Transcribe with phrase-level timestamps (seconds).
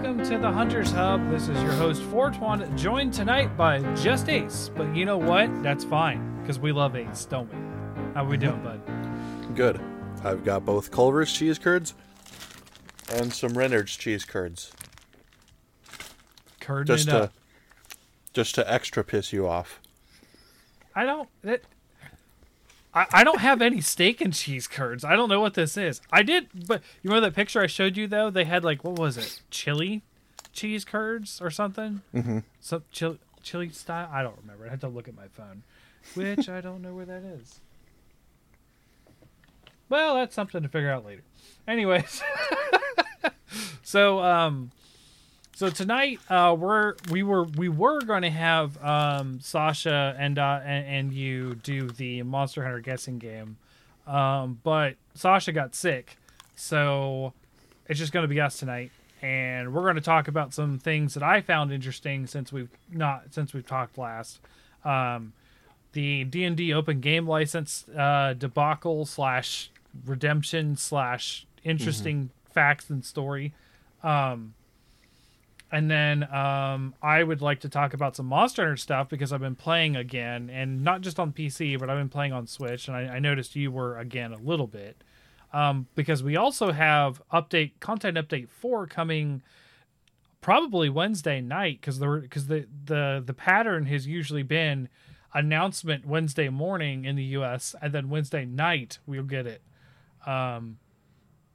[0.00, 1.28] Welcome to the Hunters Hub.
[1.28, 4.70] This is your host Fortwan, joined tonight by just Ace.
[4.76, 5.60] But you know what?
[5.60, 8.14] That's fine because we love Ace, don't we?
[8.14, 9.56] How we doing, bud?
[9.56, 9.80] Good.
[10.22, 11.94] I've got both Culver's cheese curds
[13.14, 14.70] and some Reynolds cheese curds.
[16.60, 17.32] Curd Just to
[18.32, 19.80] just to extra piss you off.
[20.94, 21.28] I don't.
[21.42, 21.62] That,
[22.98, 25.04] I, I don't have any steak and cheese curds.
[25.04, 26.00] I don't know what this is.
[26.10, 28.28] I did, but you remember that picture I showed you though?
[28.30, 29.40] They had like what was it?
[29.50, 30.02] Chili
[30.52, 32.02] cheese curds or something?
[32.12, 32.38] Mm-hmm.
[32.60, 34.08] Some chili chili style.
[34.12, 34.66] I don't remember.
[34.66, 35.62] I had to look at my phone,
[36.14, 37.60] which I don't know where that is.
[39.88, 41.22] Well, that's something to figure out later.
[41.66, 42.22] Anyways,
[43.82, 44.72] so um,
[45.58, 50.60] so tonight, uh, we're we were we were going to have um, Sasha and, uh,
[50.64, 53.56] and and you do the Monster Hunter guessing game,
[54.06, 56.16] um, but Sasha got sick,
[56.54, 57.32] so
[57.88, 61.14] it's just going to be us tonight, and we're going to talk about some things
[61.14, 64.38] that I found interesting since we've not since we've talked last.
[64.84, 65.32] Um,
[65.90, 69.72] the D and D open game license uh, debacle slash
[70.06, 73.54] redemption slash interesting facts and story.
[74.04, 74.54] Um,
[75.70, 79.40] and then um, I would like to talk about some Monster Hunter stuff because I've
[79.40, 82.96] been playing again, and not just on PC, but I've been playing on Switch, and
[82.96, 85.02] I, I noticed you were again a little bit.
[85.52, 89.42] Um, because we also have update content update four coming
[90.40, 94.88] probably Wednesday night because the because the the the pattern has usually been
[95.34, 97.74] announcement Wednesday morning in the U.S.
[97.80, 99.62] and then Wednesday night we'll get it,
[100.26, 100.78] um,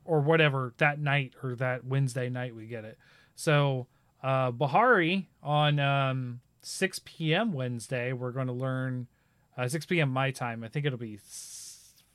[0.05, 2.97] or whatever that night or that Wednesday night we get it.
[3.35, 3.87] So
[4.23, 7.53] uh, Bahari on um, 6 p.m.
[7.53, 9.07] Wednesday we're going to learn
[9.57, 10.09] uh, 6 p.m.
[10.09, 10.63] my time.
[10.63, 11.19] I think it'll be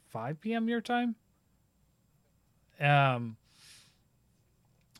[0.09, 0.69] 5 p.m.
[0.69, 1.15] your time.
[2.81, 3.37] Um,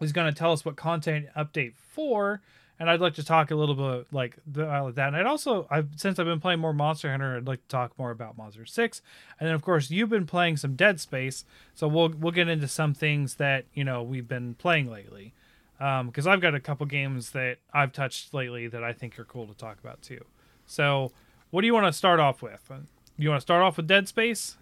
[0.01, 2.41] he's going to tell us what content update for
[2.79, 5.67] and i'd like to talk a little bit like the, uh, that and i'd also
[5.71, 8.65] i've since i've been playing more monster hunter i'd like to talk more about monster
[8.65, 9.03] 6
[9.39, 11.45] and then of course you've been playing some dead space
[11.75, 15.35] so we'll we'll get into some things that you know we've been playing lately
[15.79, 19.47] because i've got a couple games that i've touched lately that i think are cool
[19.47, 20.25] to talk about too.
[20.69, 21.13] So
[21.51, 22.71] what do you want to start off with?
[23.17, 24.57] You want to start off with dead space?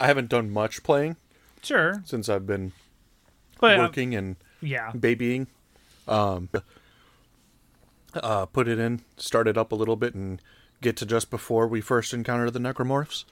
[0.00, 1.16] I haven't done much playing
[1.62, 2.02] sure.
[2.06, 2.72] since I've been
[3.60, 4.92] but uh, working and yeah.
[4.92, 5.48] babying.
[6.08, 6.48] Um
[8.14, 10.40] uh put it in, start it up a little bit and
[10.80, 13.24] get to just before we first encounter the necromorphs.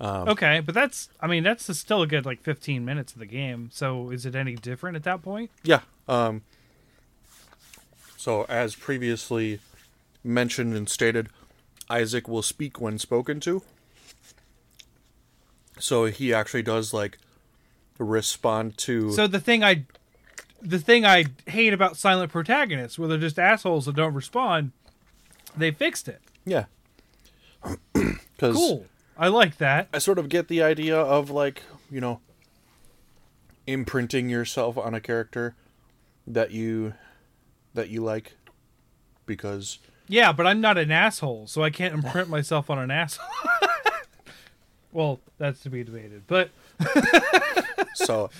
[0.00, 3.70] Okay, but that's I mean that's still a good like 15 minutes of the game.
[3.72, 5.50] So is it any different at that point?
[5.64, 5.80] Yeah.
[6.06, 6.42] Um,
[8.16, 9.60] so, as previously
[10.24, 11.28] mentioned and stated,
[11.88, 13.62] Isaac will speak when spoken to.
[15.78, 17.18] So he actually does like
[17.98, 19.12] respond to.
[19.12, 19.84] So the thing I
[20.60, 24.72] the thing I hate about silent protagonists where they're just assholes that don't respond,
[25.56, 26.20] they fixed it.
[26.44, 26.64] yeah.
[27.94, 28.86] Because Cool.
[29.18, 29.88] I like that.
[29.92, 32.20] I sort of get the idea of like you know
[33.66, 35.54] imprinting yourself on a character
[36.26, 36.94] that you
[37.74, 38.34] that you like
[39.26, 43.26] because Yeah, but I'm not an asshole, so I can't imprint myself on an asshole.
[44.92, 46.22] well, that's to be debated.
[46.26, 46.50] But
[47.94, 48.30] so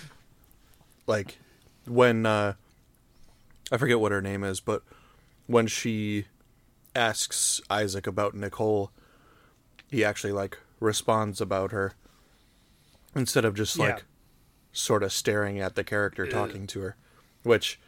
[1.08, 1.38] like
[1.86, 2.52] when uh
[3.72, 4.82] i forget what her name is but
[5.46, 6.26] when she
[6.94, 8.90] asks isaac about nicole
[9.90, 11.92] he actually like responds about her
[13.14, 14.02] instead of just like Yeah.
[14.72, 16.96] sort of staring at the character talking to her
[17.42, 17.80] which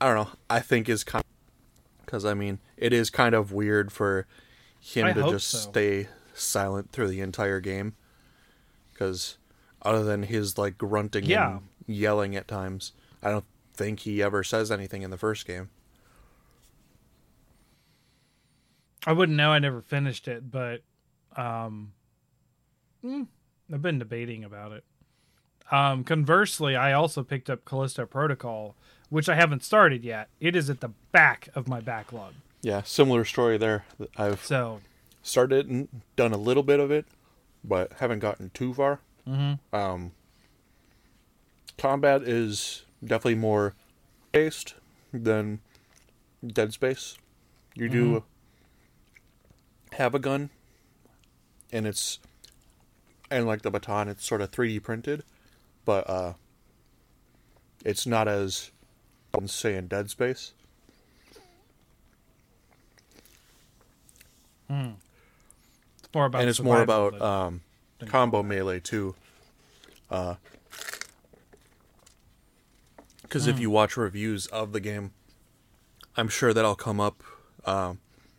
[0.00, 1.24] i don't know i think is kind
[2.04, 4.26] because i mean it is kind of weird for
[4.80, 5.58] him I to just so.
[5.58, 7.94] stay silent through the entire game
[8.92, 9.38] because
[9.82, 11.52] other than his like grunting Yeah.
[11.56, 12.92] and yelling at times
[13.22, 13.44] i don't
[13.74, 15.70] think he ever says anything in the first game
[19.04, 19.50] I wouldn't know.
[19.50, 20.82] I never finished it, but
[21.36, 21.92] um,
[23.04, 23.26] mm,
[23.72, 24.84] I've been debating about it.
[25.70, 28.74] Um, conversely, I also picked up Callisto Protocol,
[29.08, 30.28] which I haven't started yet.
[30.40, 32.34] It is at the back of my backlog.
[32.62, 33.84] yeah similar story there
[34.16, 34.80] i've So
[35.22, 37.06] started and done a little bit of it
[37.64, 39.74] but haven't gotten too far mm-hmm.
[39.74, 40.12] um
[41.76, 43.74] combat is definitely more
[44.30, 44.74] based
[45.12, 45.60] than
[46.46, 47.16] dead space
[47.74, 48.24] you do
[49.92, 50.50] have a gun
[51.72, 52.18] and it's
[53.32, 55.24] and like the baton it's sort of 3d printed
[55.84, 56.32] but uh
[57.84, 58.70] it's not as
[59.46, 60.52] say in dead space
[65.98, 67.60] it's more about and it's more about um,
[68.06, 69.14] combo melee too.
[70.10, 70.34] Uh,
[73.22, 75.12] Because if you watch reviews of the game,
[76.16, 77.22] I'm sure that'll come up.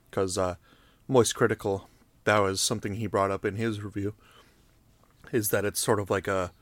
[0.09, 0.55] Because uh,
[1.07, 1.89] Moist Critical,
[2.25, 4.13] that was something he brought up in his review,
[5.33, 6.53] is that it's sort of like a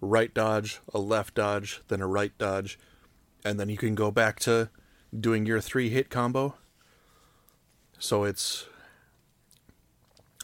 [0.00, 2.78] right dodge, a left dodge, then a right dodge,
[3.44, 4.70] and then you can go back to
[5.18, 6.54] doing your three hit combo.
[7.98, 8.66] So it's.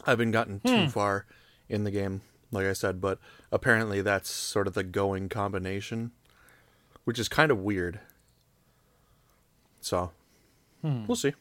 [0.05, 0.87] I haven't gotten too hmm.
[0.87, 1.25] far
[1.69, 2.21] in the game,
[2.51, 3.17] like I said, but
[3.51, 6.11] apparently that's sort of the going combination,
[7.05, 8.01] which is kind of weird.
[9.79, 10.11] So,
[10.81, 11.05] hmm.
[11.07, 11.33] we'll see.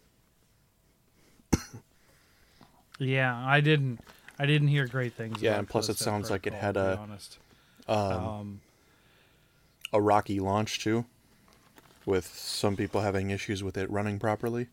[2.99, 4.01] Yeah, I didn't.
[4.39, 5.41] I didn't hear great things.
[5.41, 6.99] Yeah, and plus it sounds like it had a-.
[7.87, 8.61] Um, Um,
[9.93, 11.05] a rocky launch too,
[12.05, 14.69] with some people having issues with it running properly.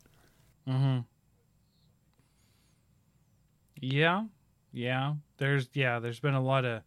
[3.79, 4.25] yeah,
[4.71, 5.15] yeah.
[5.37, 5.99] There's yeah.
[5.99, 6.81] There's been a lot of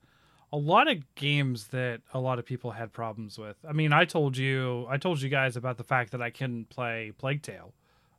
[0.53, 3.56] a lot of games that a lot of people had problems with.
[3.69, 6.71] I mean, I told you, I told you guys about the fact that I couldn't
[6.71, 7.73] play Plague Tale,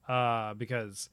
[0.07, 1.09] uh, because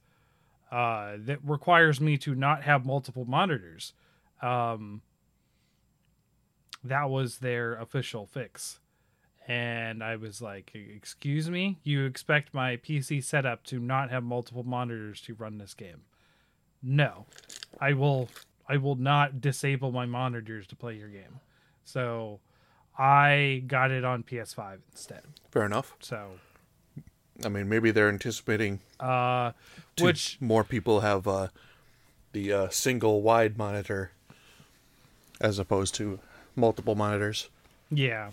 [0.73, 3.93] uh, that requires me to not have multiple monitors.
[4.41, 5.03] Um,
[6.83, 8.79] that was their official fix.
[9.47, 11.77] And I was like, Excuse me?
[11.83, 16.05] You expect my PC setup to not have multiple monitors to run this game?
[16.81, 17.27] No.
[17.79, 18.29] I will
[18.67, 21.39] I will not disable my monitors to play your game.
[21.83, 22.39] So
[22.97, 25.21] I got it on PS5 instead.
[25.51, 25.95] Fair enough.
[25.99, 26.39] So
[27.43, 29.51] I mean, maybe they're anticipating uh
[29.99, 31.47] which more people have uh,
[32.31, 34.11] the uh, single wide monitor
[35.41, 36.19] as opposed to
[36.55, 37.49] multiple monitors.
[37.91, 38.31] Yeah.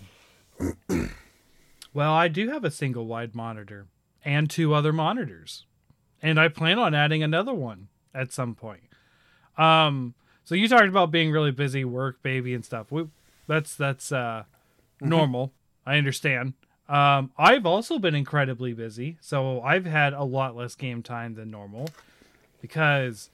[1.93, 3.87] well, I do have a single wide monitor
[4.23, 5.65] and two other monitors.
[6.21, 8.83] And I plan on adding another one at some point.
[9.57, 10.13] Um
[10.43, 12.91] so you talked about being really busy, work, baby and stuff.
[12.91, 13.07] We,
[13.47, 14.43] that's that's uh
[14.99, 15.53] normal.
[15.85, 16.53] I understand.
[16.91, 21.49] Um I've also been incredibly busy, so I've had a lot less game time than
[21.49, 21.89] normal
[22.61, 23.29] because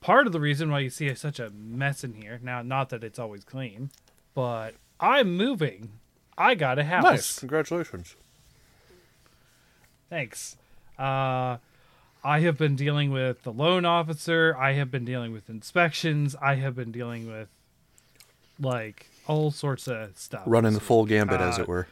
[0.00, 3.02] part of the reason why you see such a mess in here, now not that
[3.02, 3.90] it's always clean,
[4.34, 5.90] but I'm moving.
[6.38, 7.02] I got a house.
[7.02, 7.38] Nice.
[7.40, 8.14] Congratulations.
[10.08, 10.56] Thanks.
[10.98, 11.58] Uh,
[12.22, 14.56] I have been dealing with the loan officer.
[14.58, 16.36] I have been dealing with inspections.
[16.40, 17.48] I have been dealing with
[18.58, 20.42] like all sorts of stuff.
[20.46, 21.86] Running the full gambit, as Uh, it were.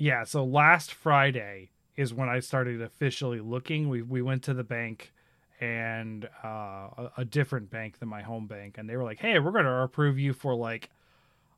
[0.00, 3.90] Yeah, so last Friday is when I started officially looking.
[3.90, 5.12] We we went to the bank
[5.60, 9.38] and uh, a, a different bank than my home bank, and they were like, "Hey,
[9.38, 10.88] we're going to approve you for like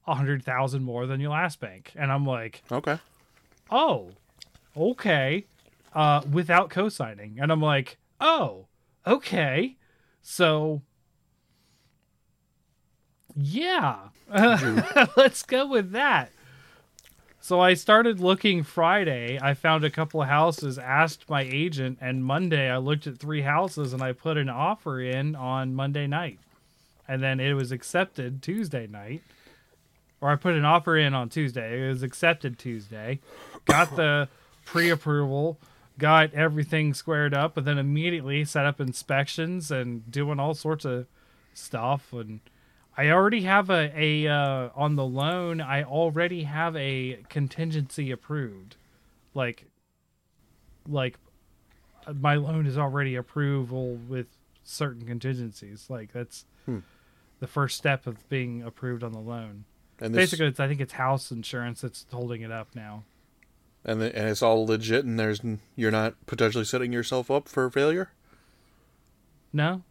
[0.08, 2.99] a hundred thousand more than your last bank," and I'm like, Okay.
[3.70, 4.11] oh,
[4.76, 5.44] okay,
[5.94, 8.66] uh, without co-signing, and I'm like, oh,
[9.06, 9.76] okay,
[10.20, 10.82] so
[13.37, 14.08] yeah,
[15.16, 16.32] let's go with that.
[17.42, 19.37] So I started looking Friday.
[19.42, 23.42] I found a couple of houses, asked my agent, and Monday I looked at three
[23.42, 26.38] houses and I put an offer in on Monday night.
[27.08, 29.22] And then it was accepted Tuesday night.
[30.20, 31.84] Or I put an offer in on Tuesday.
[31.84, 33.18] It was accepted Tuesday.
[33.64, 34.28] Got the
[34.64, 35.58] pre approval,
[35.99, 41.06] got everything squared up, and then immediately set up inspections and doing all sorts of
[41.54, 42.38] stuff and
[42.96, 45.61] I already have a, a uh, on the loan.
[45.61, 48.76] I already have a contingency approved,
[49.34, 49.64] like,
[50.87, 51.16] like
[52.14, 54.26] my loan is already approval with
[54.62, 55.87] certain contingencies.
[55.88, 56.44] Like that's
[57.40, 59.64] the first step of being approved on the loan.
[60.00, 63.04] And this, Basically, it's I think it's house insurance that's holding it up now.
[63.84, 65.40] and the, and it's all legit, and there's
[65.76, 68.11] you're not potentially setting yourself up for failure.
[69.52, 69.82] No,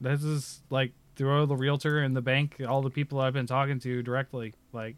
[0.00, 3.78] this is like through the realtor and the bank, all the people I've been talking
[3.80, 4.54] to directly.
[4.72, 4.96] Like,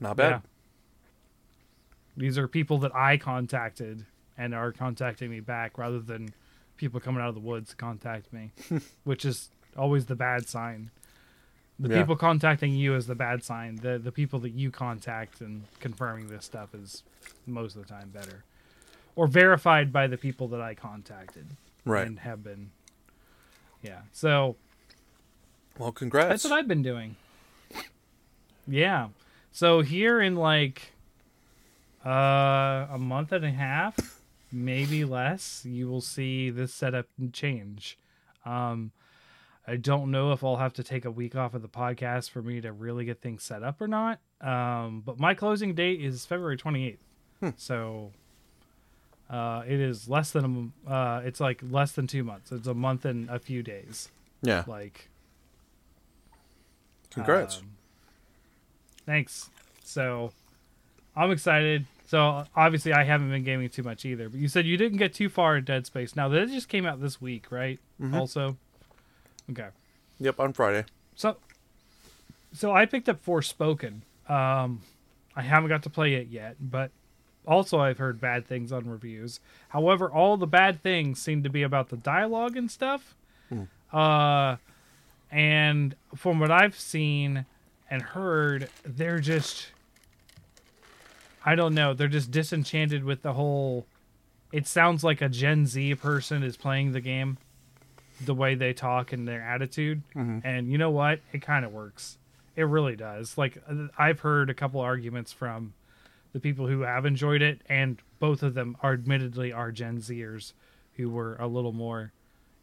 [0.00, 0.30] Not bad.
[0.30, 0.40] Yeah.
[2.16, 4.04] These are people that I contacted
[4.36, 6.32] and are contacting me back rather than
[6.76, 8.50] people coming out of the woods to contact me,
[9.04, 10.90] which is always the bad sign.
[11.78, 12.00] The Yeah.
[12.02, 13.76] people contacting you is the bad sign.
[13.76, 17.02] The the people that you contact and confirming this stuff is
[17.46, 18.44] most of the time better.
[19.16, 21.46] Or verified by the people that I contacted
[21.86, 22.06] Right.
[22.06, 22.70] and have been
[23.82, 24.00] Yeah.
[24.12, 24.56] So
[25.78, 26.28] Well, congrats.
[26.28, 27.16] that's what I've been doing.
[28.66, 29.08] Yeah.
[29.52, 30.92] So here in like
[32.04, 34.22] uh a month and a half,
[34.52, 37.98] maybe less, you will see this setup change.
[38.44, 38.92] Um
[39.66, 42.42] I don't know if I'll have to take a week off of the podcast for
[42.42, 44.20] me to really get things set up or not.
[44.40, 46.98] Um but my closing date is February 28th.
[47.56, 48.12] So
[49.30, 52.50] uh it is less than a uh it's like less than 2 months.
[52.52, 54.08] It's a month and a few days.
[54.42, 54.64] yeah.
[54.66, 55.08] Like
[57.10, 57.58] Congrats.
[57.58, 57.70] um,
[59.06, 59.50] Thanks.
[59.84, 60.32] So
[61.16, 61.86] I'm excited.
[62.06, 64.28] So obviously I haven't been gaming too much either.
[64.28, 66.14] But you said you didn't get too far in Dead Space.
[66.16, 67.78] Now that just came out this week, right?
[68.14, 68.56] Also.
[69.50, 69.68] Okay.
[70.20, 70.84] Yep, on Friday.
[71.16, 71.36] So
[72.52, 74.00] so I picked up Forspoken.
[74.28, 74.82] Um
[75.36, 76.90] I haven't got to play it yet, but
[77.46, 79.40] also I've heard bad things on reviews.
[79.70, 83.14] However, all the bad things seem to be about the dialogue and stuff.
[83.92, 84.56] Uh
[85.32, 87.46] and from what I've seen
[87.90, 89.68] and heard, they're just
[91.44, 93.86] I don't know, they're just disenchanted with the whole
[94.52, 97.38] it sounds like a Gen Z person is playing the game
[98.20, 100.02] the way they talk and their attitude.
[100.44, 101.20] And you know what?
[101.32, 102.18] It kind of works.
[102.56, 103.38] It really does.
[103.38, 103.58] Like
[103.96, 105.72] I've heard a couple arguments from
[106.32, 110.52] the people who have enjoyed it, and both of them are admittedly are Gen Zers
[110.94, 112.12] who were a little more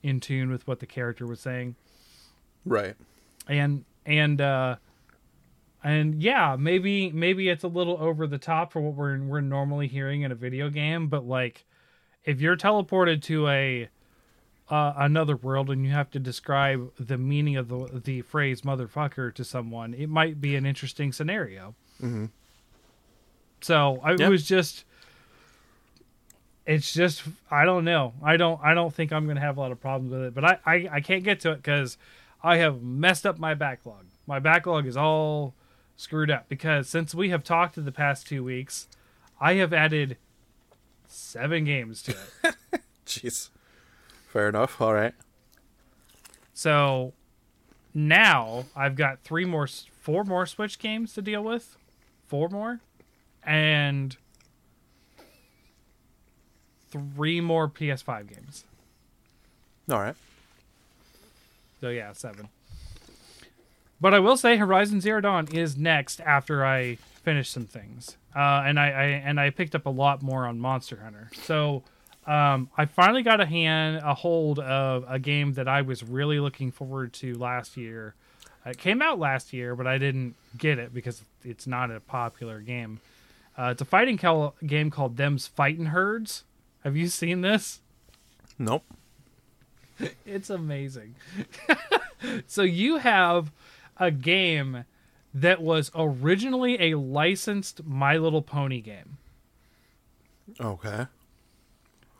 [0.03, 1.75] in tune with what the character was saying.
[2.65, 2.95] Right.
[3.47, 4.75] And and uh
[5.83, 9.87] and yeah, maybe maybe it's a little over the top for what we're we're normally
[9.87, 11.65] hearing in a video game, but like
[12.23, 13.89] if you're teleported to a
[14.69, 19.33] uh, another world and you have to describe the meaning of the the phrase motherfucker
[19.33, 21.73] to someone, it might be an interesting scenario.
[22.01, 22.25] Mm-hmm.
[23.61, 24.19] So I, Yep.
[24.21, 24.83] it was just,
[26.65, 28.13] it's just I don't know.
[28.23, 30.43] I don't I don't think I'm gonna have a lot of problems with it, but
[30.43, 31.97] I I, I can't get to it because
[32.43, 34.05] I have messed up my backlog.
[34.27, 35.53] My backlog is all
[35.95, 38.87] screwed up because since we have talked in the past two weeks,
[39.39, 40.17] I have added
[41.07, 42.55] seven games to it.
[43.05, 43.49] Jeez.
[44.27, 44.79] Fair enough.
[44.81, 45.13] All right.
[46.53, 47.13] So
[47.93, 51.77] now I've got three more, four more Switch games to deal with,
[52.27, 52.81] four more,
[53.47, 54.15] and
[56.91, 58.65] three more PS5 games.
[59.89, 60.15] All right.
[61.79, 62.49] So yeah, seven.
[63.99, 68.63] But I will say Horizon Zero Dawn is next after I finish some things, uh,
[68.65, 71.31] and I, I and I picked up a lot more on Monster Hunter.
[71.33, 71.83] So
[72.27, 76.39] um, I finally got a hand a hold of a game that I was really
[76.39, 78.13] looking forward to last year.
[78.65, 82.59] It came out last year, but I didn't get it because it's not a popular
[82.59, 82.99] game.
[83.57, 86.43] Uh, it's a fighting cal- game called Them's Fighting Herds.
[86.83, 87.81] Have you seen this?
[88.57, 88.83] Nope.
[90.27, 91.15] It's amazing.
[92.47, 93.51] so you have
[93.97, 94.85] a game
[95.33, 99.17] that was originally a licensed My Little Pony game.
[100.61, 101.07] Okay.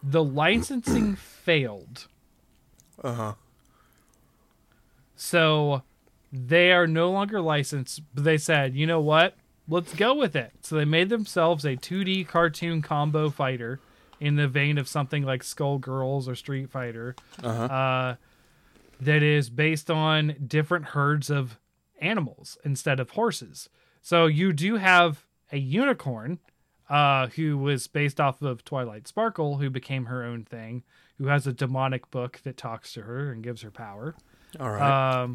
[0.02, 2.08] The licensing failed.
[3.04, 3.34] Uh huh.
[5.16, 5.84] So
[6.34, 9.36] they are no longer licensed, but they said, you know what?
[9.68, 10.52] Let's go with it.
[10.62, 13.80] So they made themselves a 2D cartoon combo fighter
[14.20, 17.16] in the vein of something like Skullgirls or Street Fighter.
[17.44, 17.64] Uh-huh.
[17.64, 18.16] uh,
[19.00, 21.60] that is based on different herds of
[22.02, 23.70] animals instead of horses.
[24.02, 26.40] So you do have a unicorn
[26.90, 30.84] uh, who was based off of Twilight Sparkle, who became her own thing,
[31.18, 34.16] who has a demonic book that talks to her and gives her power.
[34.60, 35.22] All right.
[35.22, 35.34] Um,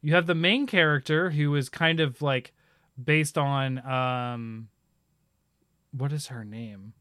[0.00, 2.52] you have the main character who is kind of like
[3.02, 4.68] based on um,
[5.92, 6.92] what is her name?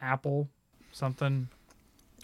[0.00, 0.48] Apple
[0.92, 1.48] something.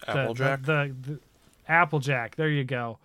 [0.05, 0.61] The- Applejack.
[0.63, 1.19] The, the, the
[1.67, 2.35] Applejack.
[2.35, 2.99] There you go.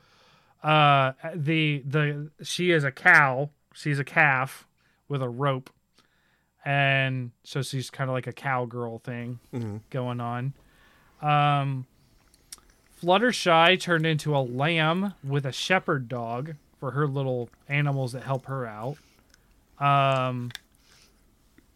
[0.62, 3.50] Uh, the the she is a cow.
[3.74, 4.66] She's a calf
[5.08, 5.70] with a rope,
[6.64, 9.80] and so she's kind of like a cowgirl thing Mhm.
[9.90, 10.52] going on.
[11.22, 11.86] Um,
[13.00, 18.46] Fluttershy turned into a lamb with a shepherd dog for her little animals that help
[18.46, 18.96] her out.
[19.80, 20.50] Um,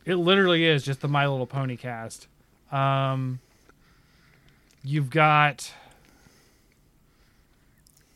[0.04, 2.26] it literally is just the My Little Pony cast.
[2.72, 3.38] Um,
[4.82, 5.72] you've got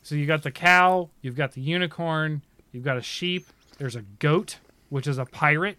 [0.03, 3.47] so you got the cow, you've got the unicorn, you've got a sheep.
[3.79, 5.79] There's a goat, which is a pirate.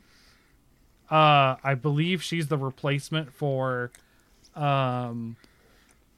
[1.10, 3.90] Uh, I believe she's the replacement for
[4.56, 5.38] um,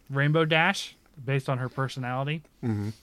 [0.10, 2.42] Rainbow Dash, based on her personality.
[2.64, 2.94] Mhm.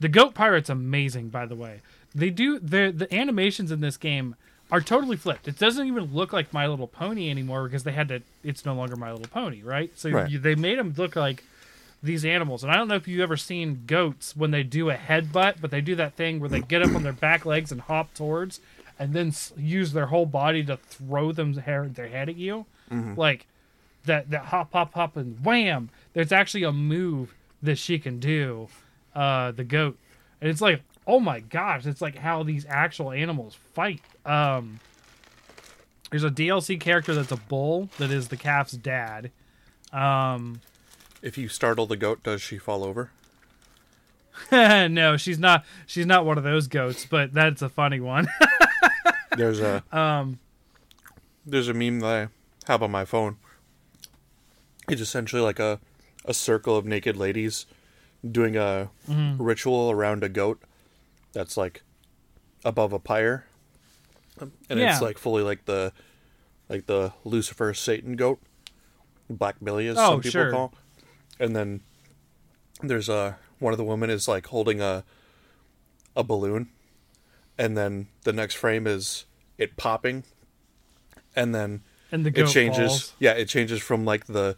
[0.00, 1.80] The goat pirate's amazing, by the way.
[2.14, 4.36] They do the the animations in this game
[4.70, 5.48] are totally flipped.
[5.48, 8.22] It doesn't even look like My Little Pony anymore because they had to.
[8.42, 9.90] It's no longer My Little Pony, right?
[9.98, 10.30] So Right.
[10.30, 11.44] You, they made them look like
[12.02, 12.62] these animals.
[12.64, 15.70] And I don't know if you've ever seen goats when they do a headbutt, but
[15.70, 18.60] they do that thing where they get up on their back legs and hop towards,
[18.98, 22.66] and then s- use their whole body to throw them hair their head at you,
[23.16, 23.46] like
[24.06, 25.90] that that hop hop hop and wham.
[26.12, 28.68] There's actually a move that she can do,
[29.14, 29.96] uh, the goat,
[30.40, 34.00] and it's like oh my gosh, it's like how these actual animals fight.
[34.24, 34.80] Um,
[36.10, 39.30] there's a DLC character that's a bull that is the calf's dad.
[39.92, 40.60] Um,
[41.22, 43.10] If you startle the goat, does she fall over?
[44.52, 45.64] no, she's not.
[45.86, 48.26] She's not one of those goats, but that's a funny one.
[49.36, 50.38] There's a um,
[51.46, 52.06] there's a meme that
[52.66, 53.36] I have on my phone.
[54.90, 55.80] It's essentially like a
[56.26, 57.64] a circle of naked ladies
[58.30, 59.42] doing a Mm-hmm.
[59.42, 60.60] ritual around a goat
[61.32, 61.82] that's like
[62.64, 63.46] above a pyre,
[64.40, 64.92] and Yeah.
[64.92, 65.92] it's like fully like the
[66.68, 68.40] like the Lucifer Satan goat,
[69.28, 70.50] Black Billy as Oh, some people sure.
[70.50, 70.74] call.
[71.40, 71.80] And then
[72.82, 75.04] there's a one of the women is like holding a
[76.16, 76.68] a balloon,
[77.58, 79.24] and then the next frame is
[79.58, 80.24] it popping,
[81.34, 82.88] and then and the it changes.
[82.88, 83.12] falls.
[83.18, 84.56] Yeah, it changes from like the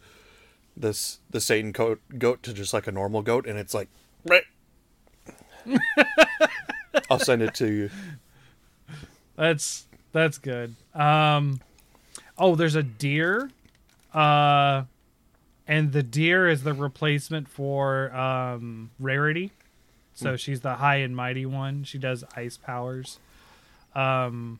[0.77, 3.87] this the Satan goat goat to just like a normal goat, and it's like
[4.25, 4.43] right.
[7.09, 7.89] I'll send it to you.
[9.35, 10.75] That's that's good.
[10.93, 11.59] Um,
[12.37, 13.49] oh, there's a deer,
[14.13, 14.83] uh,
[15.67, 19.51] and the deer is the replacement for um rarity.
[20.13, 21.83] So she's the high and mighty one.
[21.83, 23.19] She does ice powers.
[23.93, 24.59] Um,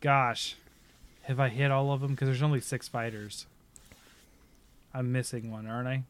[0.00, 0.56] gosh,
[1.24, 2.12] have I hit all of them?
[2.12, 3.46] Because there's only six fighters.
[4.94, 6.04] I'm missing one, aren't I?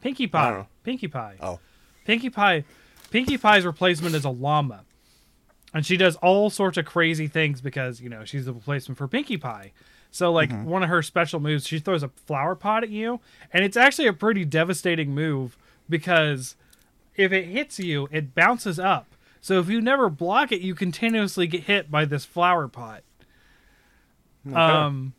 [0.00, 0.50] Pinkie Pie.
[0.50, 0.66] don't.
[0.82, 1.36] Pinkie Pie.
[1.40, 1.60] Oh,
[2.04, 2.64] Pinkie Pie,
[3.10, 4.84] Pinkie Pie's replacement is a llama,
[5.72, 9.08] and she does all sorts of crazy things because you know she's the replacement for
[9.08, 9.72] Pinkie Pie.
[10.10, 13.20] So like one of her special moves, she throws a flower pot at you,
[13.52, 16.56] and it's actually a pretty devastating move because
[17.16, 19.06] if it hits you, it bounces up.
[19.40, 23.02] So if you never block it, you continuously get hit by this flower pot.
[24.46, 24.56] okay.
[24.56, 25.12] Um,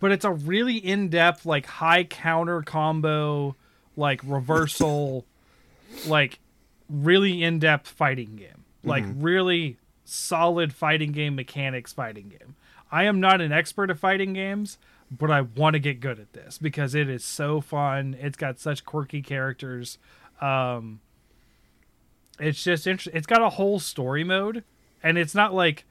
[0.00, 3.54] but it's a really in-depth, like high counter combo,
[3.96, 5.24] like reversal,
[6.06, 6.40] like
[6.92, 8.64] really in-depth fighting game.
[8.84, 12.56] Like really solid fighting game mechanics fighting game.
[12.90, 14.76] I am not an expert at fighting games,
[15.10, 18.16] but I want to get good at this because it is so fun.
[18.20, 19.98] It's got such quirky characters.
[20.40, 21.00] Um,
[22.40, 23.16] it's just interesting.
[23.16, 24.64] It's got a whole story mode,
[25.02, 25.84] and it's not like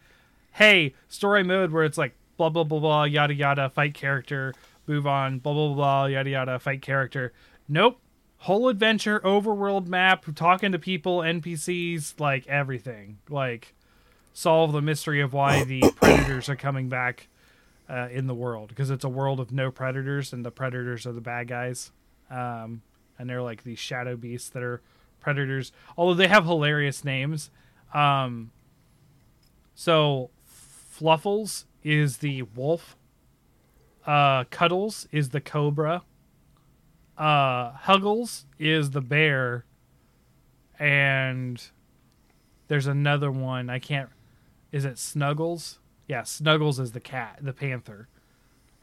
[0.53, 4.53] hey, story mode where it's like blah blah blah blah yada yada fight character,
[4.87, 7.33] move on, blah blah blah yada yada fight character.
[7.67, 7.99] Nope.
[8.41, 13.19] Whole adventure, overworld map, talking to people, NPCs, like everything.
[13.29, 13.75] Like
[14.33, 17.27] solve the mystery of why the predators are coming back
[17.87, 21.11] uh, in the world because it's a world of no predators and the predators are
[21.11, 21.91] the bad guys.
[22.31, 22.81] Um,
[23.19, 24.81] and they're like these shadow beasts that are
[25.19, 25.71] predators.
[25.95, 27.51] Although they have hilarious names.
[27.93, 28.51] Um,
[29.75, 32.95] so Fluffles is the wolf.
[34.05, 36.01] Uh, Cuddles is the cobra.
[37.21, 39.63] Uh, Huggles is the bear.
[40.79, 41.63] And
[42.67, 43.69] there's another one.
[43.69, 44.09] I can't.
[44.71, 45.77] Is it Snuggles?
[46.07, 48.07] Yeah, Snuggles is the cat, the panther.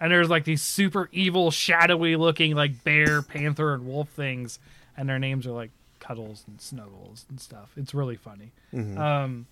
[0.01, 4.61] And there's like these super evil, shadowy looking like bear, panther, and wolf things,
[4.96, 7.72] and their names are like Cuddles and Snuggles and stuff.
[7.77, 8.53] It's really funny.
[8.96, 9.46] Um,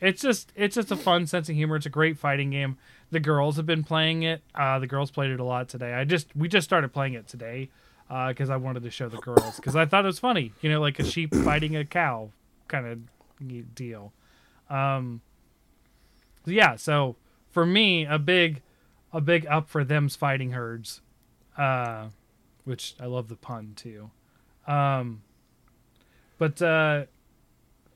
[0.00, 1.76] it's just it's just a fun sense of humor.
[1.76, 2.78] It's a great fighting game.
[3.10, 4.40] The girls have been playing it.
[4.54, 5.92] Uh, the girls played it a lot today.
[5.92, 7.68] I just we just started playing it today
[8.28, 10.52] because I wanted to show the girls because I thought it was funny.
[10.60, 12.30] You know, like a sheep fighting a cow
[12.68, 14.12] kind of deal.
[14.68, 15.22] Um,
[16.44, 16.76] yeah.
[16.76, 17.16] So
[17.50, 18.60] for me, a big
[19.12, 21.00] a big up for them's fighting herds,
[21.56, 22.08] uh,
[22.64, 24.10] which I love the pun too.
[24.66, 25.22] Um,
[26.36, 27.04] but uh,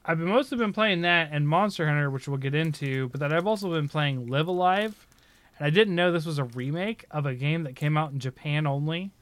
[0.04, 3.08] I've mostly been playing that and Monster Hunter, which we'll get into.
[3.10, 5.06] But that I've also been playing Live A Live,
[5.58, 8.18] and I didn't know this was a remake of a game that came out in
[8.18, 9.12] Japan only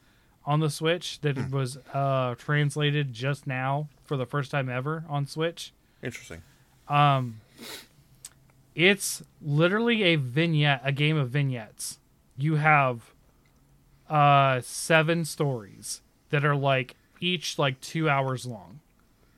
[0.45, 1.19] on the Switch.
[1.21, 5.73] That it was uh, translated just now for the first time ever on Switch.
[6.03, 6.41] interesting.
[6.87, 7.41] Um,
[8.75, 11.99] it's literally a vignette, a game of vignettes.
[12.37, 13.11] You have
[14.07, 18.81] uh seven stories that are like each like two hours long,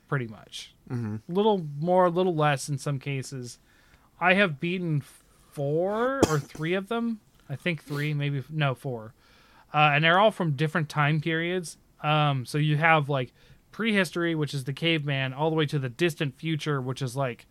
[0.09, 0.73] pretty much.
[0.91, 1.17] Mm-hmm.
[1.33, 3.59] Little more, a little less in some cases.
[4.19, 5.01] I have beaten
[5.51, 7.19] four or three of them.
[7.49, 9.13] I think three, maybe no four,
[9.73, 11.77] uh, and they're all from different time periods.
[12.01, 13.33] Um, so you have like
[13.71, 17.45] prehistory, which is the caveman, all the way to the distant future, which is like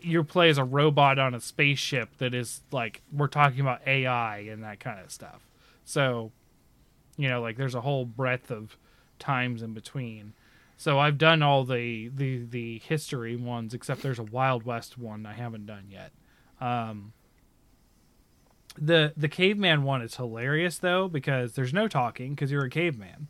[0.00, 4.38] you play as a robot on a spaceship that is like we're talking about AI
[4.38, 5.40] and that kind of stuff.
[5.84, 6.32] So,
[7.16, 8.76] you know, like there's a whole breadth of
[9.18, 10.34] times in between.
[10.76, 15.24] So I've done all the the the history ones except there's a Wild West one
[15.24, 16.12] I haven't done yet.
[16.60, 17.12] Um
[18.78, 23.28] the the caveman one is hilarious though because there's no talking because you're a caveman.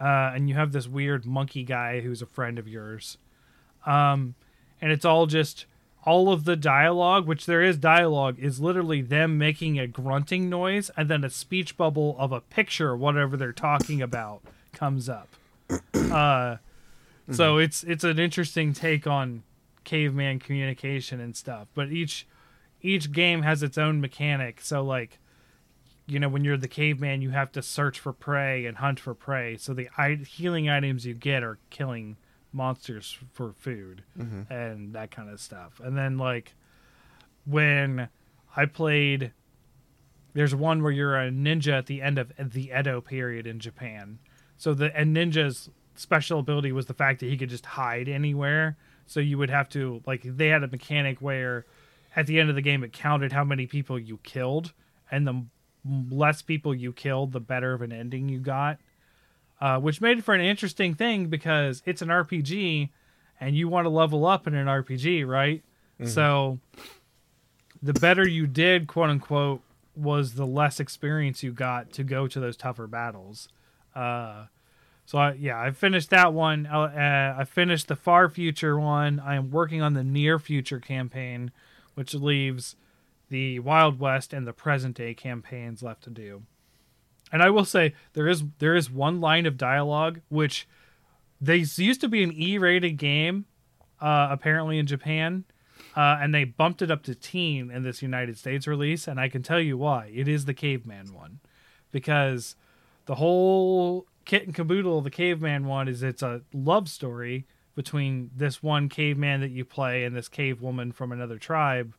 [0.00, 3.18] Uh, and you have this weird monkey guy who's a friend of yours.
[3.84, 4.34] Um,
[4.80, 5.66] and it's all just
[6.06, 10.90] all of the dialogue, which there is dialogue, is literally them making a grunting noise,
[10.96, 14.40] and then a speech bubble of a picture, whatever they're talking about,
[14.72, 15.28] comes up.
[15.94, 16.56] Uh,
[17.30, 19.42] So it's it's an interesting take on
[19.84, 21.68] caveman communication and stuff.
[21.74, 22.26] But each
[22.82, 24.60] each game has its own mechanic.
[24.60, 25.18] So like
[26.06, 29.14] you know when you're the caveman you have to search for prey and hunt for
[29.14, 29.56] prey.
[29.56, 32.16] So the I- healing items you get are killing
[32.52, 34.52] monsters for food mm-hmm.
[34.52, 35.80] and that kind of stuff.
[35.82, 36.54] And then like
[37.44, 38.08] when
[38.56, 39.32] I played
[40.32, 44.18] there's one where you're a ninja at the end of the Edo period in Japan.
[44.56, 48.76] So the and ninja's special ability was the fact that he could just hide anywhere.
[49.06, 51.66] So you would have to like they had a mechanic where
[52.16, 54.72] at the end of the game it counted how many people you killed,
[55.10, 55.44] and the
[56.10, 58.78] less people you killed, the better of an ending you got.
[59.60, 62.88] Uh, which made it for an interesting thing because it's an RPG,
[63.40, 65.62] and you want to level up in an RPG, right?
[66.06, 66.58] So
[67.82, 69.60] the better you did, quote unquote,
[69.94, 73.48] was the less experience you got to go to those tougher battles.
[73.94, 74.44] Uh,
[75.04, 76.66] so I, yeah, I finished that one.
[76.66, 79.20] Uh, uh, I finished the far future one.
[79.20, 81.50] I am working on the near future campaign,
[81.94, 82.76] which leaves
[83.28, 86.42] the Wild West and the present day campaigns left to do.
[87.32, 90.66] And I will say there is there is one line of dialogue which
[91.40, 93.46] they used to be an E-rated game,
[94.00, 95.44] uh, apparently in Japan,
[95.96, 99.06] uh, and they bumped it up to teen in this United States release.
[99.06, 100.10] And I can tell you why.
[100.12, 101.38] It is the caveman one,
[101.92, 102.56] because
[103.06, 107.46] the whole kit and caboodle of the caveman one is it's a love story
[107.82, 111.94] between this one caveman that you play and this cave woman from another tribe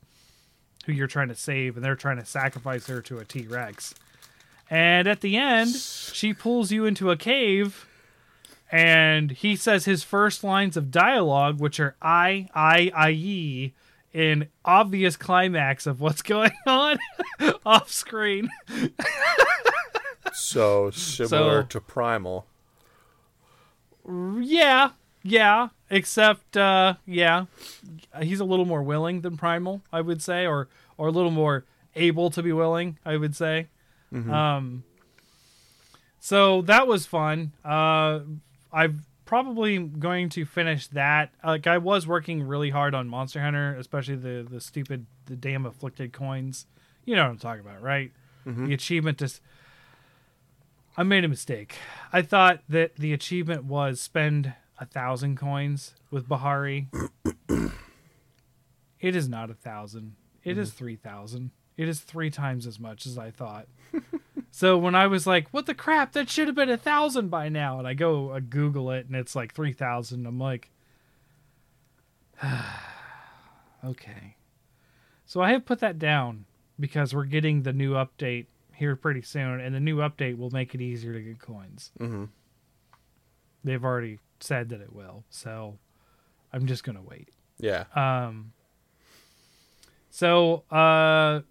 [0.86, 3.96] who you're trying to save, and they're trying to sacrifice her to a T Rex.
[4.70, 7.88] And at the end, she pulls you into a cave,
[8.72, 13.74] and he says his first lines of dialogue, which are "I I Ie,"
[14.14, 17.00] in obvious climax of what's going on
[17.66, 18.50] off screen.
[20.34, 22.46] So similar So- to Primal.
[24.08, 24.92] Yeah,
[25.24, 25.70] yeah.
[25.90, 27.46] Except, uh, yeah,
[28.22, 31.66] he's a little more willing than Primal, I would say, or or a little more
[31.96, 33.68] able to be willing, I would say.
[34.32, 34.84] Um,
[36.20, 37.52] so that was fun.
[37.66, 38.20] Uh,
[38.72, 41.34] I'm probably going to finish that.
[41.44, 45.66] Like I was working really hard on Monster Hunter, especially the the stupid the damn
[45.66, 46.68] afflicted coins.
[47.04, 48.12] You know what I'm talking about, right?
[48.68, 49.42] The achievement just.
[50.98, 51.76] I made a mistake.
[52.12, 56.90] I thought that the achievement was spend a thousand coins with Bahari.
[59.00, 60.16] it is not a thousand.
[60.44, 61.52] It is three thousand.
[61.78, 63.68] It is three times as much as I thought.
[64.52, 66.14] so when I was like, "What the crap?
[66.14, 69.16] That should have been a thousand by now," and I go uh, Google it, and
[69.16, 70.26] it's like three thousand.
[70.26, 70.72] I'm like,
[73.86, 74.36] okay.
[75.28, 76.46] So I have put that down
[76.80, 80.74] because we're getting the new update here pretty soon, and the new update will make
[80.74, 81.92] it easier to get coins.
[82.00, 82.26] Mm-hmm.
[83.64, 85.78] They've already said that it will, so
[86.54, 87.30] I'm just gonna wait.
[87.60, 87.86] Yeah.
[87.96, 88.54] Um.
[90.10, 91.42] So, uh,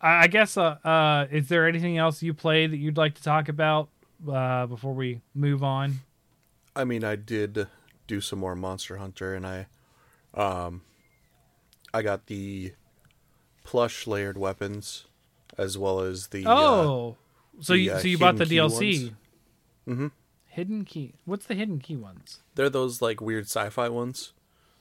[0.00, 3.22] I I guess, uh, uh, is there anything else you play that you'd like to
[3.22, 3.88] talk about
[4.30, 6.00] uh, before we move on?
[6.74, 7.66] I mean, I did
[8.06, 9.66] do some more Monster Hunter, and I,
[10.34, 10.82] um,
[11.92, 12.72] I got the
[13.64, 15.04] plush layered weapons,
[15.58, 16.46] as well as the.
[16.46, 17.16] uh, Oh,
[17.60, 19.10] so the, you uh, so you bought the DLC?
[19.86, 19.98] ones.
[20.00, 20.10] Mhm.
[20.52, 21.14] Hidden key.
[21.24, 22.40] What's the hidden key ones?
[22.54, 24.32] they're those like weird sci-fi ones,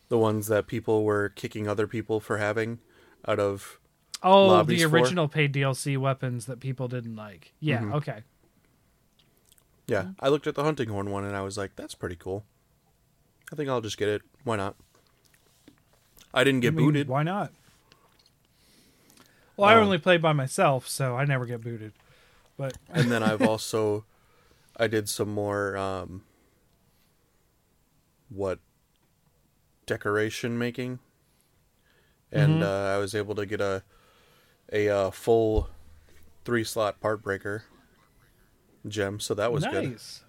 [0.10, 2.80] the ones that people were kicking other people for having,
[3.26, 3.80] out of.
[4.22, 4.88] Oh, the for?
[4.98, 7.54] original paid DLC weapons that people didn't like.
[7.62, 7.80] Yeah.
[7.84, 7.94] Mhm.
[7.94, 8.24] Okay.
[9.88, 12.46] Yeah, I looked at the hunting horn one, and I was like, "That's pretty cool."
[13.52, 14.22] I think I'll just get it.
[14.44, 14.76] Why not?
[16.34, 17.08] I didn't get I mean, booted.
[17.08, 17.52] Why not?
[19.58, 21.94] Well, I Um, only play by myself, so I never get booted.
[22.58, 24.06] But and then I've also
[24.78, 26.24] I did some more um
[28.30, 28.60] what
[29.86, 31.00] decoration making
[32.32, 32.64] and Mhm.
[32.64, 33.84] uh, I was able to get a
[34.72, 35.70] a uh, full
[36.46, 37.64] three slot part breaker
[38.88, 40.22] gem so that was good nice.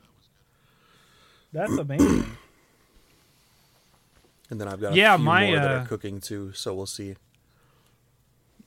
[1.52, 2.38] That's amazing.
[4.50, 6.74] and then I've got a Yeah, few my, more that uh, are cooking too so
[6.74, 7.14] we'll see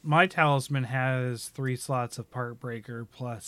[0.03, 3.45] My talisman has three slots of part breaker plus,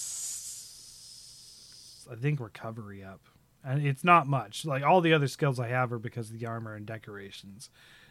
[2.11, 3.21] I think, recovery up.
[3.63, 4.65] And it's not much.
[4.65, 7.69] Like all the other skills I have are because of the armor and decorations.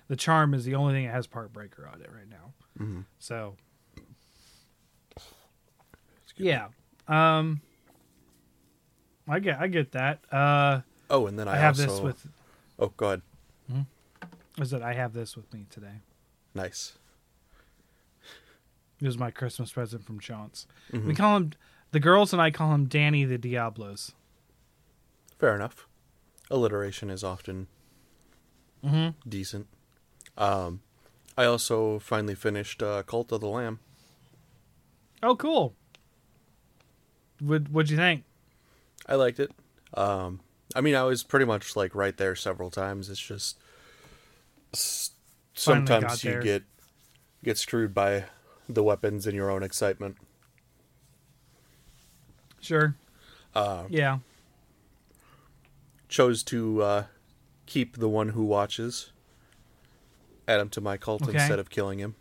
[0.09, 2.53] The charm is the only thing that has part breaker on it right now.
[2.79, 3.05] Mhm.
[3.19, 3.57] So,
[6.37, 6.69] yeah.
[7.09, 7.61] Um,
[9.29, 10.21] I get, I get that.
[10.33, 10.81] Uh,
[11.11, 12.27] oh and then I, I, have also, this with.
[12.79, 13.23] oh go ahead
[14.59, 16.01] Is that I have this with me today?
[16.55, 16.95] nice
[19.01, 20.67] It was my Christmas present from Chance.
[20.93, 21.07] Mhm.
[21.07, 21.53] We call him
[21.93, 24.13] the girls and I call him Danny the Diablos.
[25.39, 25.87] fair enough
[26.51, 27.67] alliteration is often
[28.85, 29.29] Mm-hmm.
[29.29, 29.67] decent.
[30.39, 30.81] Um,
[31.37, 33.81] I also finally finished uh, Cult of the Lamb.
[35.23, 35.75] Oh, cool.
[37.41, 38.23] What What'd you think?
[39.09, 39.51] I liked it.
[39.95, 40.41] Um,
[40.75, 43.11] I mean, I was pretty much like right there several times.
[43.11, 43.59] It's just
[44.73, 45.11] s-
[45.55, 46.43] sometimes you there.
[46.43, 46.63] get
[47.43, 48.25] get screwed by
[48.69, 50.17] the weapons and your own excitement.
[52.67, 52.95] Sure.
[53.55, 54.19] Uh, Yeah.
[56.09, 57.05] chose to uh,
[57.67, 59.11] keep the one who watches,
[60.47, 61.33] add him to my cult Okay.
[61.39, 62.15] instead of killing him,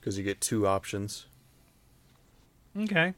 [0.00, 1.26] because you get two options.
[2.76, 3.14] Okay.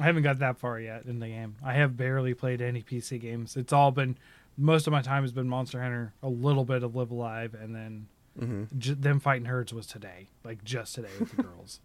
[0.00, 1.56] I haven't got that far yet in the game.
[1.64, 3.56] I have barely played any PC games.
[3.56, 4.16] It's all been
[4.56, 7.54] most of my time has been Monster Hunter, a little bit of Live A Live,
[7.54, 8.06] and then
[8.38, 11.80] hmm j- them fighting herds was today, like just today with the girls.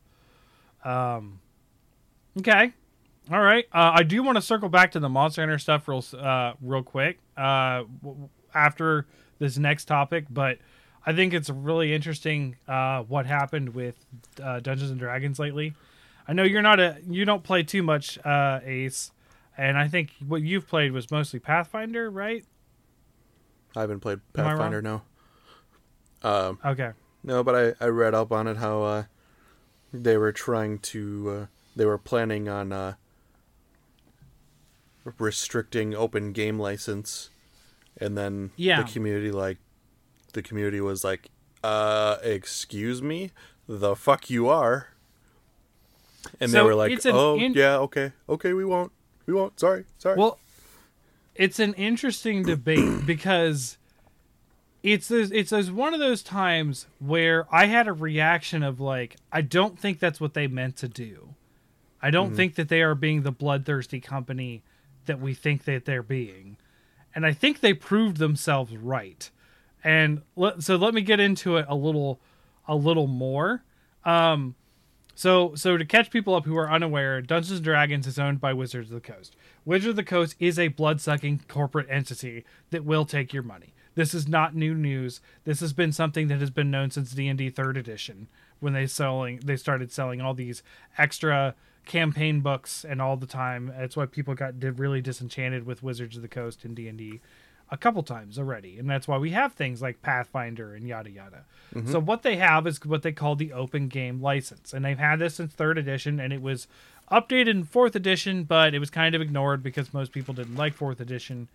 [0.83, 1.39] Um.
[2.37, 2.73] Okay.
[3.31, 3.65] All right.
[3.71, 6.83] Uh, I do want to circle back to the Monster Hunter stuff real uh, real
[6.83, 7.83] quick uh,
[8.53, 9.07] after
[9.39, 10.59] this next topic, but
[11.05, 13.95] I think it's really interesting uh, what happened with
[14.41, 15.73] uh, Dungeons and Dragons lately.
[16.27, 19.11] I know you're not a you don't play too much uh, Ace,
[19.57, 22.45] and I think what you've played was mostly Pathfinder, right?
[23.75, 24.57] I haven't played Am I wrong?
[24.57, 25.01] Pathfinder no.
[26.23, 26.91] Um, Okay.
[27.23, 29.03] no, but I, I read up on it how uh,
[29.93, 31.45] they were trying to uh,
[31.75, 32.93] they were planning on uh,
[35.19, 37.29] restricting open game license,
[37.97, 38.81] and then Yeah.
[38.81, 39.57] the community like
[40.33, 41.29] the community was like,
[41.63, 43.31] uh, excuse me,
[43.67, 44.89] the fuck you are,
[46.39, 48.91] and they were like, oh in- yeah, okay, okay, we won't,
[49.25, 50.17] we won't, sorry, sorry.
[50.17, 50.39] Well,
[51.35, 53.77] it's an interesting debate because
[54.83, 59.15] it's this, it's as one of those times where I had a reaction of like
[59.31, 61.29] I don't think that's what they meant to do.
[62.05, 64.61] I don't think that they are being the bloodthirsty company
[65.07, 66.55] that we think that they're being.
[67.15, 69.27] And I think they proved themselves right.
[69.83, 72.19] And let, so let me get into it a little
[72.67, 73.63] a little more.
[74.03, 74.53] Um
[75.15, 78.53] so, so to catch people up who are unaware, Dungeons and Dragons is owned by
[78.53, 79.35] Wizards of the Coast.
[79.63, 83.73] Wizards of the Coast is a blood-sucking corporate entity that will take your money.
[83.95, 85.21] This is not new news.
[85.45, 88.27] This has been something that has been known since D&D 3rd edition
[88.59, 90.61] when they selling they started selling all these
[90.97, 93.73] extra campaign books and all the time.
[93.77, 97.21] That's why people got really disenchanted with Wizards of the Coast and D&D
[97.71, 98.77] a couple times already.
[98.77, 101.45] And that's why we have things like Pathfinder and yada yada.
[101.73, 101.91] Mm-hmm.
[101.91, 104.73] So what they have is what they call the open game license.
[104.73, 106.67] And they've had this since 3rd edition and it was
[107.11, 110.77] updated in 4th edition, but it was kind of ignored because most people didn't like
[110.77, 111.47] 4th edition.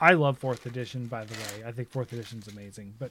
[0.00, 1.64] I love 4th edition by the way.
[1.66, 2.94] I think 4th edition's amazing.
[2.98, 3.10] But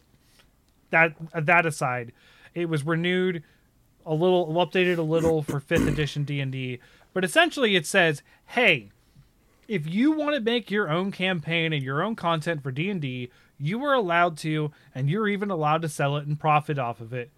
[0.92, 2.14] that that aside,
[2.54, 3.44] it was renewed
[4.06, 6.80] a little updated a little for 5th edition D&D,
[7.14, 8.92] but essentially it says, "Hey,
[9.68, 13.84] if you want to make your own campaign and your own content for D&D, you
[13.84, 17.32] are allowed to and you're even allowed to sell it and profit off of it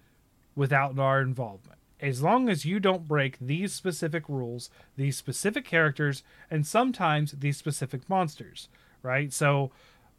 [0.55, 1.77] without our involvement.
[1.99, 7.57] As long as you don't break these specific rules, these specific characters, and sometimes these
[7.57, 8.69] specific monsters,
[9.01, 9.33] right?
[9.33, 9.71] So,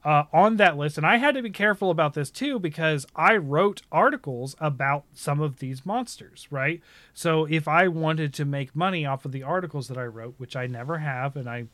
[0.05, 3.37] uh, on that list, and I had to be careful about this too because I
[3.37, 6.81] wrote articles about some of these monsters, right?
[7.15, 10.55] So, if I wanted to make money off of the articles that I wrote, which
[10.55, 11.67] I never have, and I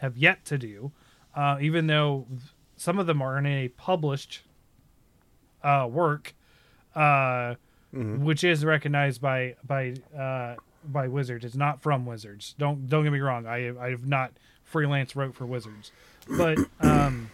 [0.00, 0.92] have yet to do,
[1.34, 2.26] uh, even though
[2.76, 4.42] some of them are in a published
[5.62, 6.34] uh, work,
[6.94, 7.54] uh,
[7.92, 11.44] which is recognized by by uh, by Wizards.
[11.44, 12.54] It's not from Wizards.
[12.58, 13.46] Don't don't get me wrong.
[13.46, 14.32] I I have not
[14.64, 15.92] freelance wrote for Wizards,
[16.36, 17.30] but um,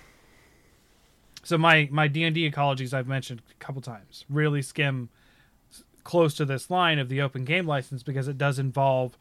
[1.43, 5.09] so my my D and D ecologies I've mentioned a couple times really skim
[6.05, 9.17] close to this line of the open game license because it does involve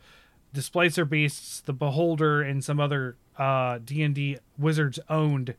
[0.54, 5.56] Displacer Beasts, the Beholder, and some other uh, D and D Wizards owned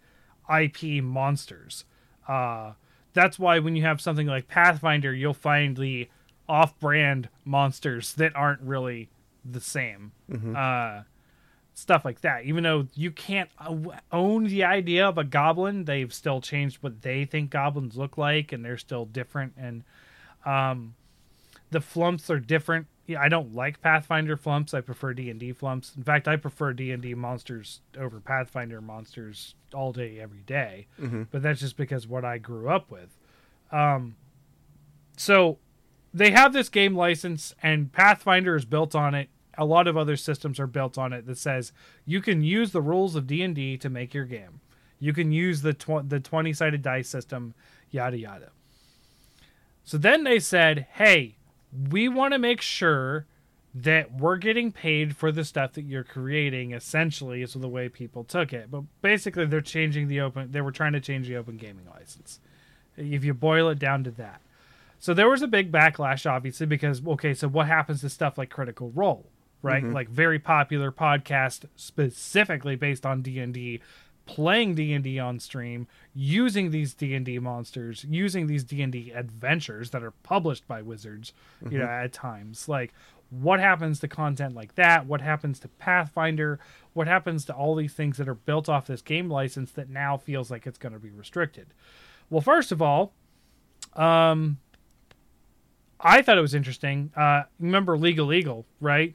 [0.55, 1.85] IP monsters.
[2.29, 2.72] Uh,
[3.14, 6.09] that's why when you have something like Pathfinder, you'll find the
[6.48, 9.09] off-brand monsters that aren't really
[9.44, 10.12] the same.
[10.57, 11.03] Uh,
[11.74, 12.44] stuff like that.
[12.44, 13.50] Even though you can't
[14.11, 18.52] own the idea of a goblin, they've still changed what they think goblins look like,
[18.52, 19.54] and they're still different.
[19.56, 19.85] And
[20.44, 20.94] um,
[21.70, 22.87] the flumphs are different.
[23.06, 24.74] Yeah, I don't like Pathfinder flumphs.
[24.74, 25.96] I prefer D and D flumphs.
[25.96, 30.87] In fact, I prefer D and D monsters over Pathfinder monsters all day, every day.
[31.30, 33.16] But that's just because what I grew up with.
[33.72, 34.14] Um,
[35.16, 35.58] so
[36.14, 39.28] they have this game license, and Pathfinder is built on it.
[39.58, 41.72] A lot of other systems are built on it that says
[42.06, 44.60] you can use the rules of D and D to make your game.
[44.98, 47.54] You can use the tw- the twenty sided dice system,
[47.90, 48.50] yada yada.
[49.84, 51.36] So then they said, "Hey,
[51.90, 53.26] we want to make sure
[53.74, 58.22] that we're getting paid for the stuff that you're creating essentially is the way people
[58.22, 61.56] took it but basically they're changing the open they were trying to change the open
[61.56, 62.38] gaming license
[62.96, 64.42] if you boil it down to that
[64.98, 68.50] so there was a big backlash obviously because okay so what happens to stuff like
[68.50, 69.26] critical role
[69.62, 69.83] right?
[69.92, 73.81] Like very popular podcast specifically based on d&d
[74.25, 80.66] playing d&d on stream using these d&d monsters using these d&d adventures that are published
[80.68, 81.33] by wizards
[81.68, 82.68] you know at times.
[82.68, 82.92] Like
[83.31, 85.07] what happens to content like that?
[85.07, 86.61] What happens to pathfinder?
[86.92, 90.18] What happens to all these things that are built off this game license that now
[90.18, 91.68] feels like it's going to be restricted?
[92.31, 93.12] Well first of all
[93.96, 94.59] um
[96.01, 97.11] i thought it was interesting.
[97.16, 99.14] Uh remember legal eagle right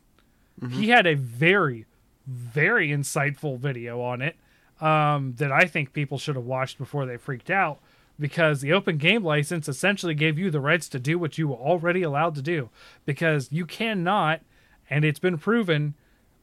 [0.72, 1.86] he had a very
[2.28, 4.36] very insightful video on it
[4.82, 7.80] um, that I think people should have watched before they freaked out
[8.20, 11.56] because the open game license essentially gave you the rights to do what you were
[11.56, 12.70] already allowed to do
[13.06, 14.42] because you cannot
[14.90, 15.94] and it's been proven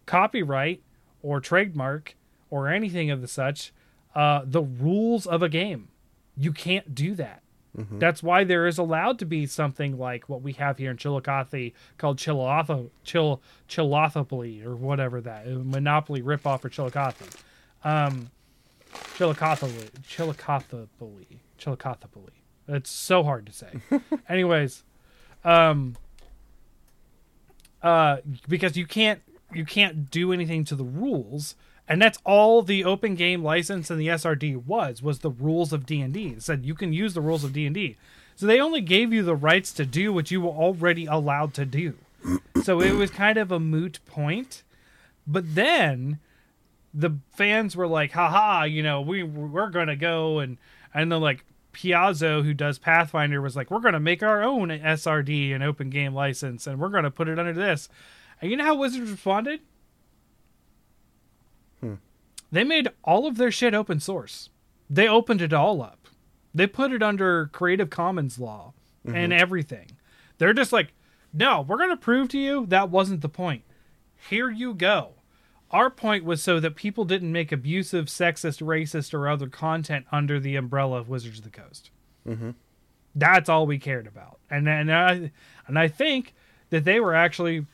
[0.07, 0.83] copyright
[1.23, 2.15] or trademark
[2.51, 3.73] or anything of the such
[4.15, 5.89] uh, the rules of a game.
[6.37, 7.43] You can't do that
[7.75, 11.73] that's why there is allowed to be something like what we have here in Chillicothe
[11.99, 17.37] called Chillicothe, Chill, Chillicothe or whatever that uh, Monopoly ripoff for Chillicothe.
[17.83, 18.31] Um,
[19.17, 20.89] Chillicothe, Chillicothe,
[21.59, 22.31] Chillicothe.
[22.69, 23.73] It's so hard to say.
[24.29, 24.85] Anyways,
[25.45, 25.97] um,
[27.83, 29.21] uh, because you can't
[29.53, 31.55] you can't do anything to the rules,
[31.89, 35.87] and that's all the open game license and the SRD was was the rules of
[35.87, 36.29] D and D.
[36.29, 37.97] It said you can use the rules of D and D.
[38.37, 41.65] So they only gave you the rights to do what you were already allowed to
[41.65, 41.95] do.
[42.63, 44.63] So it was kind of a moot point.
[45.27, 46.19] But then
[46.93, 50.59] the fans were like, haha, you know, we we're gonna go and
[50.93, 55.53] and then like Paizo, who does Pathfinder, was like, we're gonna make our own SRD
[55.55, 57.89] and open game license, and we're gonna put it under this.
[58.41, 59.61] And you know how Wizards responded?
[62.55, 64.51] They made all of their shit open source.
[64.89, 66.09] They opened it all up.
[66.55, 68.73] They put it under Creative Commons law
[69.05, 69.91] and everything.
[70.39, 70.95] They're just like,
[71.33, 73.65] no, we're gonna prove to you that wasn't the point.
[74.17, 75.15] Here you go
[75.75, 80.39] our point was so that people didn't make abusive, sexist, racist, or other content under
[80.39, 81.91] the umbrella of Wizards of the Coast.
[82.27, 82.51] Mm-hmm.
[83.17, 85.33] That's all we cared about, and and I
[85.67, 86.35] and I think
[86.71, 87.67] that they were actually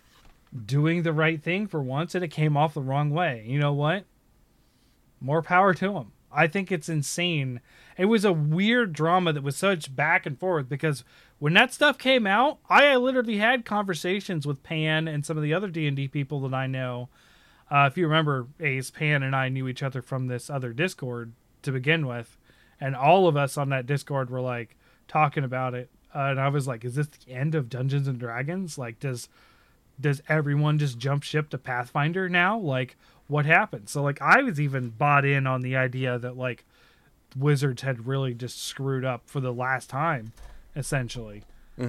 [0.67, 3.45] doing the right thing for once, and it came off the wrong way.
[3.47, 4.05] You know what?
[5.21, 6.13] More power to them.
[6.33, 7.61] I think it's insane.
[7.97, 11.05] It was a weird drama that was such back and forth because
[11.39, 15.55] when that stuff came out, I literally had conversations with Pan and some of the
[15.55, 17.09] other D and D people that I know.
[17.71, 21.33] Uh, if you remember, Ace, Pan, and I knew each other from this other Discord
[21.63, 22.37] to begin with,
[22.81, 24.77] and all of us on that Discord were like
[25.09, 25.91] talking about it.
[26.15, 28.77] Uh, and I was like, "Is this the end of Dungeons and Dragons?
[28.77, 29.29] Like, does
[30.01, 32.59] does everyone just jump ship to Pathfinder now?
[32.59, 32.97] Like,
[33.31, 36.65] what happened?" So, like, I was even bought in on the idea that like
[37.37, 40.33] Wizards had really just screwed up for the last time,
[40.77, 41.45] essentially,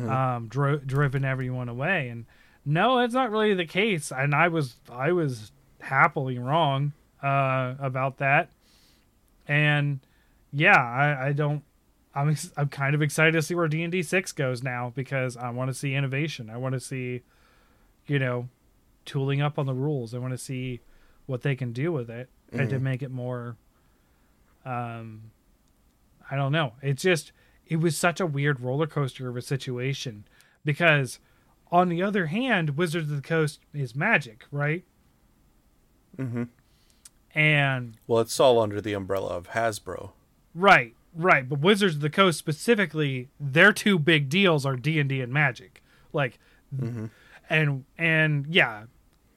[0.10, 2.08] um, dro- driven everyone away.
[2.10, 2.26] And
[2.66, 4.12] no, that's not really the case.
[4.12, 5.52] And I was I was
[5.82, 8.50] happily wrong uh, about that.
[9.48, 10.00] And
[10.54, 11.64] yeah, I, I don't.
[12.14, 14.92] I'm ex- I'm kind of excited to see where D and D six goes now
[14.96, 16.50] because I want to see innovation.
[16.50, 17.22] I want to see,
[18.06, 18.50] you know,
[19.06, 20.14] tooling up on the rules.
[20.14, 20.82] I want to see
[21.32, 23.56] what they can do with it and to make it more.
[24.66, 25.32] Um,
[26.30, 26.74] I don't know.
[26.82, 27.32] It's just
[27.66, 30.26] it was such a weird roller coaster of a situation
[30.66, 31.20] because
[31.72, 34.84] on the other hand, Wizards of the Coast is magic, right?
[36.18, 36.44] Mm-hmm.
[37.34, 40.12] And Well, it's all under the umbrella of Hasbro.
[40.54, 45.08] right, right, but Wizards of the Coast specifically, their two big deals are D and
[45.08, 46.40] D and Magic, like,
[46.76, 47.06] mm-hmm.
[47.50, 48.84] and and yeah,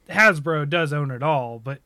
[0.09, 1.79] Hasbro does own it all, but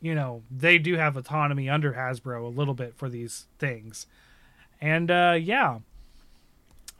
[0.00, 4.06] you know they do have autonomy under Hasbro a little bit for these things,
[4.80, 5.78] and uh, yeah.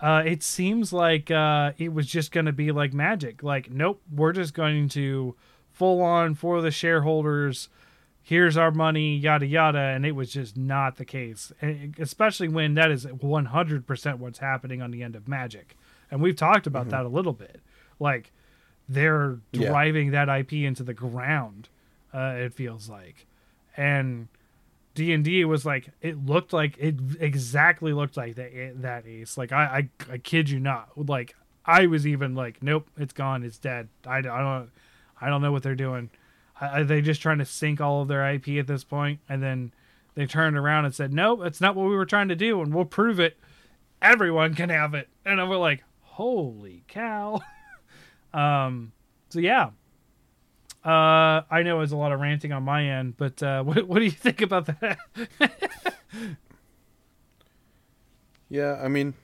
[0.00, 3.42] Uh, it seems like uh, it was just going to be like magic.
[3.42, 5.34] Like, nope, we're just going to
[5.72, 7.68] full on for the shareholders.
[8.22, 11.50] Here's our money, yada yada, and it was just not the case.
[11.60, 15.76] And especially when that is 100% what's happening on the end of Magic,
[16.10, 17.60] and we've talked about that a little bit.
[17.98, 18.30] Like,
[18.88, 19.68] they're Yeah.
[19.68, 21.68] driving that IP into the ground.
[22.12, 23.26] Uh, it feels like,
[23.76, 24.28] and
[24.94, 29.36] D and D was like it looked like it exactly looked like that that ace.
[29.38, 30.88] Like I, I I kid you not.
[30.96, 31.36] Like
[31.66, 33.88] I was even like, nope, it's gone, it's dead.
[34.06, 34.70] I, I don't
[35.20, 36.10] I don't know what they're doing.
[36.60, 39.20] Are they just trying to sink all of their IP at this point?
[39.28, 39.72] And then
[40.14, 42.74] they turned around and said, nope, that's not what we were trying to do, and
[42.74, 43.36] we'll prove it.
[44.02, 45.08] Everyone can have it.
[45.24, 47.40] And I was like, holy cow.
[48.34, 48.92] um,
[49.28, 49.70] so yeah.
[50.84, 53.98] Uh, I know it's a lot of ranting on my end, but uh, what what
[53.98, 54.98] do you think about that?
[58.48, 59.14] Yeah, I mean,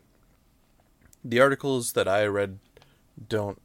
[1.24, 2.59] the articles that I read
[3.28, 3.61] don't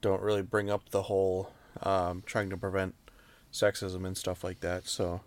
[0.00, 2.94] don't really bring up the whole um, trying to prevent
[3.52, 4.86] sexism and stuff like that.
[4.88, 5.20] So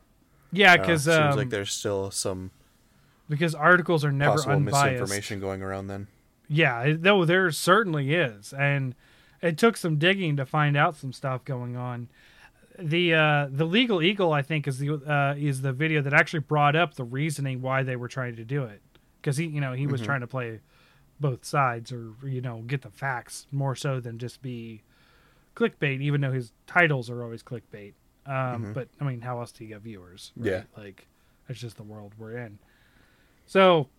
[0.52, 2.52] yeah, because seems um, like there's still some
[3.30, 5.02] because articles are never possible unbiased.
[5.02, 5.88] misinformation going around.
[5.88, 6.08] Then
[6.50, 8.94] Yeah, though there certainly is, and
[9.42, 12.10] it took some digging to find out some stuff going on.
[12.78, 16.40] The uh, the legal eagle, I think, is the uh, is the video that actually
[16.40, 18.82] brought up the reasoning why they were trying to do it,
[19.22, 20.60] because he you know he was trying to play
[21.20, 24.82] both sides or you know get the facts more so than just be
[25.56, 27.94] clickbait, even though his titles are always clickbait.
[28.26, 30.32] Um, But I mean, how else do you get viewers?
[30.38, 30.50] right?
[30.52, 30.64] Yeah.
[30.78, 31.08] like
[31.50, 32.60] it's just the world we're in.
[33.46, 33.90] So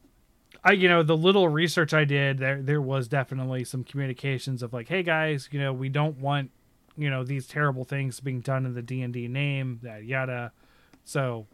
[0.62, 4.72] I you know the little research I did there there was definitely some communications of
[4.72, 6.50] like hey guys you know we don't want
[6.96, 10.52] you know these terrible things being done in the D&D name that yada.
[11.04, 11.46] So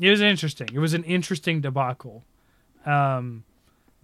[0.00, 0.68] it was interesting.
[0.72, 2.24] It was an interesting debacle.
[2.86, 3.44] Um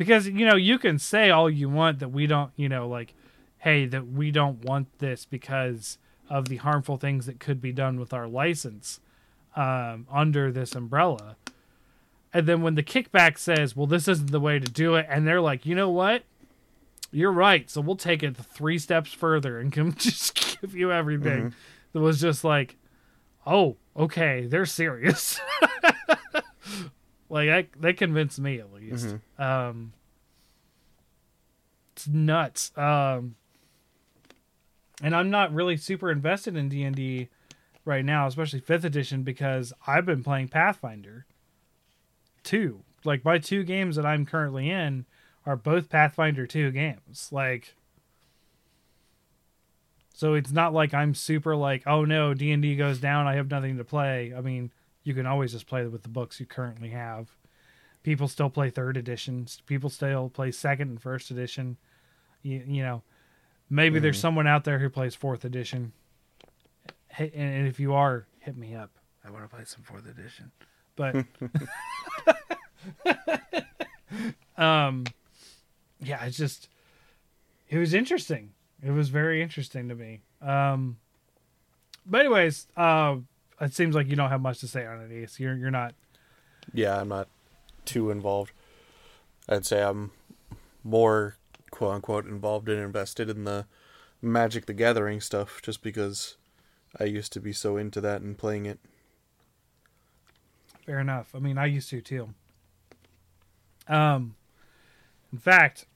[0.00, 3.14] because you know you can say all you want that we don't you know like
[3.58, 5.98] hey that we don't want this because
[6.30, 9.00] of the harmful things that could be done with our license
[9.56, 11.36] um under this umbrella
[12.32, 15.26] and then when the kickback says, well, this isn't the way to do it, and
[15.26, 16.22] they're like, you know what?
[17.10, 17.68] You're right.
[17.68, 21.54] So we'll take it three steps further and just give you everything.
[21.92, 22.76] That was just like,
[23.46, 25.40] oh, okay, they're serious.
[27.28, 29.16] like that, that convinced me at least.
[29.38, 29.92] Um,
[31.96, 32.70] it's nuts.
[32.78, 33.34] Um,
[35.02, 37.28] and I'm not really super invested in D and D
[37.84, 41.26] right now, especially fifth edition, because I've been playing Pathfinder
[42.42, 42.82] two.
[43.04, 45.06] Like my two games that I'm currently in
[45.46, 47.28] are both Pathfinder 2 games.
[47.32, 47.74] Like
[50.20, 53.78] so it's not like I'm super like, oh no, D&D goes down, I have nothing
[53.78, 54.34] to play.
[54.36, 54.70] I mean,
[55.02, 57.30] you can always just play with the books you currently have.
[58.02, 61.78] People still play third edition, People still play second and first edition.
[62.42, 63.02] You, you know,
[63.70, 64.20] maybe there's mm-hmm.
[64.20, 65.92] someone out there who plays fourth edition.
[67.08, 68.90] Hey, and and if you are, hit me up.
[69.24, 70.52] I want to play some fourth edition.
[70.96, 71.24] But
[74.56, 75.04] um
[76.00, 76.68] yeah it's just
[77.68, 78.50] it was interesting
[78.82, 80.96] it was very interesting to me um
[82.04, 83.16] but anyways uh
[83.60, 85.38] it seems like you don't have much to say on it Ace.
[85.38, 85.94] you're you're not
[86.72, 87.28] yeah, I'm not
[87.84, 88.52] too involved.
[89.48, 90.12] I'd say I'm
[90.84, 91.36] more
[91.70, 93.66] quote unquote involved and invested in the
[94.22, 96.36] Magic the Gathering stuff just because
[96.98, 98.78] I used to be so into that and playing it.
[100.90, 102.28] Fair enough i mean i used to too
[103.88, 104.34] um
[105.32, 105.86] in fact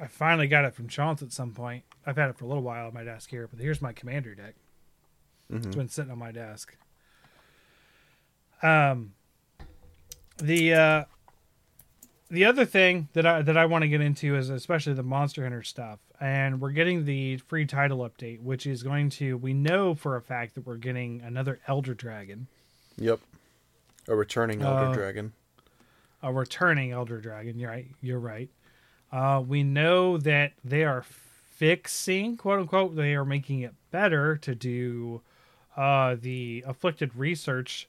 [0.00, 2.62] i finally got it from chance at some point i've had it for a little
[2.62, 4.54] while on my desk here but here's my commander deck
[5.52, 5.66] Mm-hmm.
[5.66, 6.76] It's been sitting on my desk.
[8.62, 9.14] Um,
[10.38, 11.04] the uh,
[12.30, 15.42] the other thing that I that I want to get into is especially the Monster
[15.44, 19.36] Hunter stuff, and we're getting the free title update, which is going to.
[19.36, 22.48] We know for a fact that we're getting another Elder Dragon,
[22.98, 23.20] Yep.
[24.08, 25.32] A returning Elder Uh, Dragon.
[26.22, 27.58] a returning Elder Dragon.
[27.58, 27.86] You're right.
[28.00, 28.48] You're right.
[29.12, 34.54] Uh, we know that they are fixing, quote unquote, they are making it better to
[34.54, 35.22] do
[35.76, 37.88] uh, the afflicted research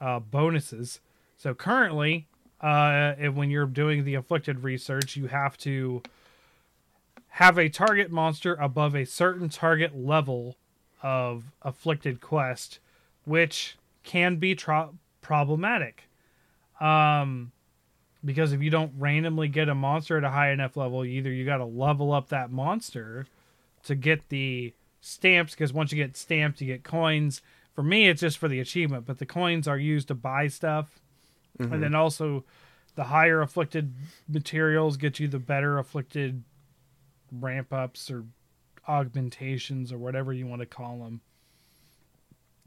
[0.00, 1.00] uh, bonuses.
[1.36, 2.26] So currently,
[2.60, 6.02] uh, when you're doing the afflicted research, you have to
[7.32, 10.56] have a target monster above a certain target level
[11.02, 12.80] of afflicted quest,
[13.24, 16.08] which can be tro- problematic.
[16.80, 17.52] Um,
[18.24, 21.44] because if you don't randomly get a monster at a high enough level, either you
[21.44, 23.26] got to level up that monster
[23.84, 25.54] to get the stamps.
[25.54, 27.42] Because once you get stamps, you get coins.
[27.74, 31.00] For me, it's just for the achievement, but the coins are used to buy stuff,
[31.72, 32.44] and then also
[32.96, 33.94] the higher afflicted
[34.28, 36.42] materials get you the better afflicted
[37.30, 38.24] ramp ups or
[38.88, 41.20] augmentations or whatever you want to call them.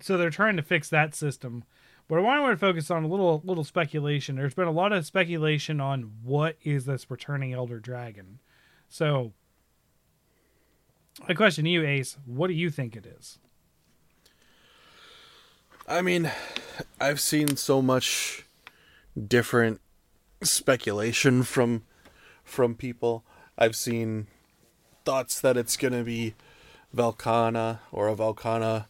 [0.01, 1.63] So they're trying to fix that system.
[2.07, 4.35] But I want to focus on a little little speculation.
[4.35, 8.39] There's been a lot of speculation on what is this returning elder dragon.
[8.89, 9.33] So
[11.27, 13.39] my question to you, Ace, what do you think it is?
[15.87, 16.31] I mean,
[16.99, 18.45] I've seen so much
[19.27, 19.81] different
[20.41, 21.83] speculation from
[22.43, 23.23] from people.
[23.57, 24.27] I've seen
[25.05, 26.35] thoughts that it's going to be
[26.95, 28.85] Velkhana or a Velkhana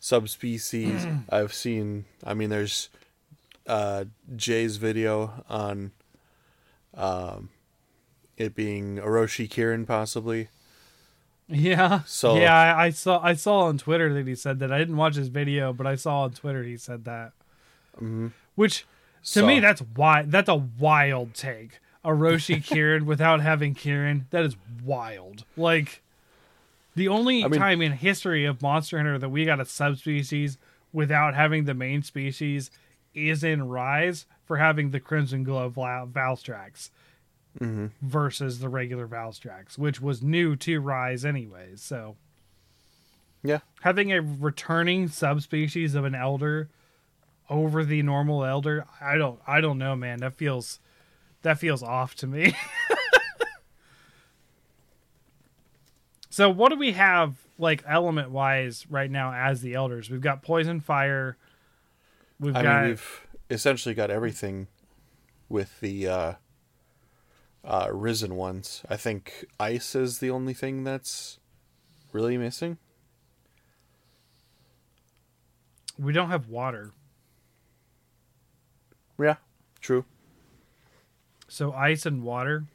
[0.00, 1.06] subspecies.
[1.30, 2.88] I've seen I mean there's
[3.66, 4.04] uh
[4.36, 5.92] Jay's video on
[6.94, 7.50] um
[8.36, 10.48] it being Oroshi Kirin possibly.
[11.48, 12.02] Yeah.
[12.06, 14.70] So- yeah, I, I saw I saw on Twitter that he said that.
[14.72, 17.32] I didn't watch his video, but I saw on Twitter he said that.
[18.54, 18.86] Which to
[19.22, 21.80] So- me that's why that's a wild take.
[22.04, 25.44] Oroshi Kirin without having Kirin, that is wild.
[25.56, 26.00] Like
[26.98, 30.58] the only I mean- time in history of Monster Hunter that we got a subspecies
[30.92, 32.70] without having the main species
[33.14, 36.90] is in Rise for having the Crimson Glow Val- Valstrax
[37.58, 37.86] mm-hmm.
[38.02, 41.82] versus the regular Valstrax, which was new to Rise anyways.
[41.82, 42.16] So
[43.42, 43.60] Yeah.
[43.82, 46.68] having a returning subspecies of an elder
[47.50, 50.20] over the normal elder, I don't I don't know, man.
[50.20, 50.80] That feels
[51.42, 52.54] that feels off to me.
[56.38, 60.08] so what do we have like element wise right now as the elders?
[60.08, 61.36] We've got poison fire.
[62.38, 64.68] We've I got mean, we've essentially got everything
[65.48, 66.32] with the uh,
[67.64, 68.84] uh, risen ones.
[68.88, 71.40] I think ice is the only thing that's
[72.12, 72.78] really missing.
[75.98, 76.92] we don't have water.
[79.20, 79.38] Yeah,
[79.80, 80.04] true.
[81.48, 82.66] So ice and water.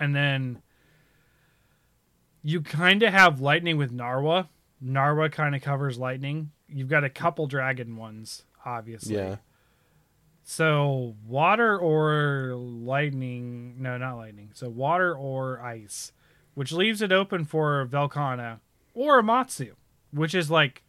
[0.00, 0.62] And then
[2.44, 4.48] you kind of have lightning with Narwa.
[4.84, 6.50] Narwa kind of covers lightning.
[6.68, 9.16] You've got a couple dragon ones, obviously.
[9.16, 9.36] Yeah.
[10.42, 13.76] So water or lightning?
[13.78, 14.50] No, not lightning.
[14.52, 16.12] So water or ice,
[16.52, 18.60] which leaves it open for Velkhana
[18.92, 19.72] or Amatsu,
[20.12, 20.82] which is like,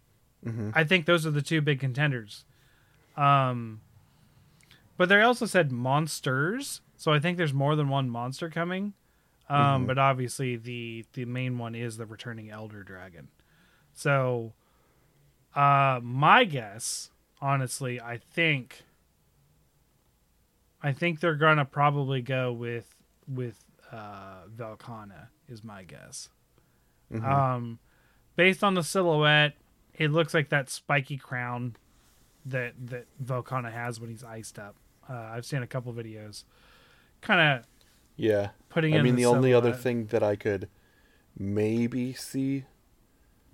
[0.75, 2.43] I think those are the two big contenders.
[3.15, 3.79] Um,
[4.97, 8.93] but they also said monsters, so I think there's more than one monster coming.
[9.47, 13.27] Um, but obviously the the main one is the returning elder dragon.
[13.93, 14.53] So,
[15.55, 18.83] uh, my guess, honestly, I think
[20.81, 22.95] I think they're gonna probably go with
[23.27, 26.29] with uh, Velkhana is my guess.
[27.23, 27.79] Um,
[28.35, 29.53] based on the silhouette,
[29.93, 31.75] it looks like that spiky crown
[32.45, 34.75] that that Velkhana has when he's iced up.
[35.09, 36.43] Uh, I've seen a couple videos,
[37.21, 37.65] kind of
[38.17, 38.49] Yeah.
[38.69, 38.95] putting.
[38.95, 40.67] I mean, the, only other thing that I could
[41.37, 42.65] maybe see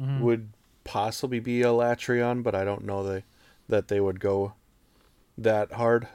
[0.01, 0.21] Mm-hmm.
[0.21, 0.49] would
[0.83, 3.23] possibly be Alatreon, but I don't know they,
[3.69, 4.53] that they would go
[5.37, 6.07] that hard,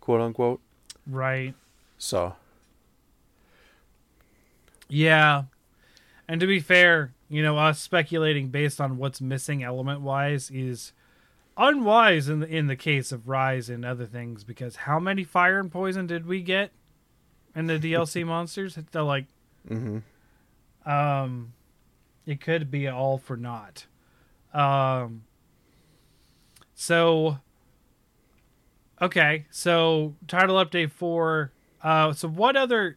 [0.00, 0.60] quote unquote.
[1.06, 1.54] right?
[1.96, 2.34] So,
[4.88, 5.44] Yeah.
[6.26, 10.92] And to be fair, you know, us speculating based on what's missing element wise is
[11.56, 15.60] unwise in the in the case of Rise and other things because how many fire
[15.60, 16.70] and poison did we get
[17.54, 18.78] in the DLC monsters?
[18.92, 19.26] They're like
[19.68, 20.02] mhm.
[20.86, 21.52] um
[22.26, 23.86] it could be all for naught.
[24.52, 25.24] Um
[26.74, 27.38] so
[29.00, 32.96] okay, so title update 4 uh so what other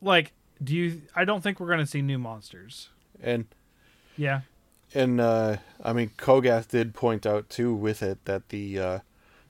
[0.00, 2.90] like do you I don't think we're going to see new monsters.
[3.22, 3.46] and
[4.16, 4.40] Yeah.
[4.94, 8.98] and uh, I mean, Kogath did point out too with it that the uh,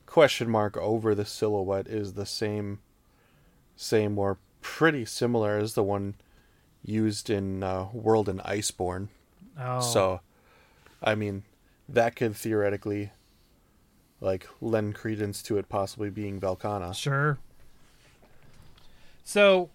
[0.06, 2.80] question mark over the silhouette is the same,
[3.80, 6.14] same or pretty similar as the one
[6.84, 9.06] used in uh, World and Iceborne.
[9.58, 9.80] Oh.
[9.80, 10.20] So,
[11.00, 11.44] I mean,
[11.88, 13.12] that could theoretically,
[14.20, 16.92] like, lend credence to it possibly being Velkhana.
[16.94, 17.38] sure.
[19.22, 19.70] So,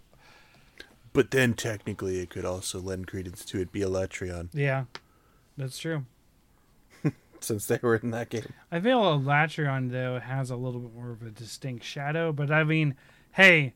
[1.14, 4.86] But then technically, it could also lend credence to it be Alatreon, yeah.
[5.56, 6.06] That's true.
[7.39, 8.51] since they were in that game.
[8.72, 12.64] I feel Alatreon though has a little bit more of a distinct shadow, but I
[12.64, 12.95] mean,
[13.34, 13.76] hey,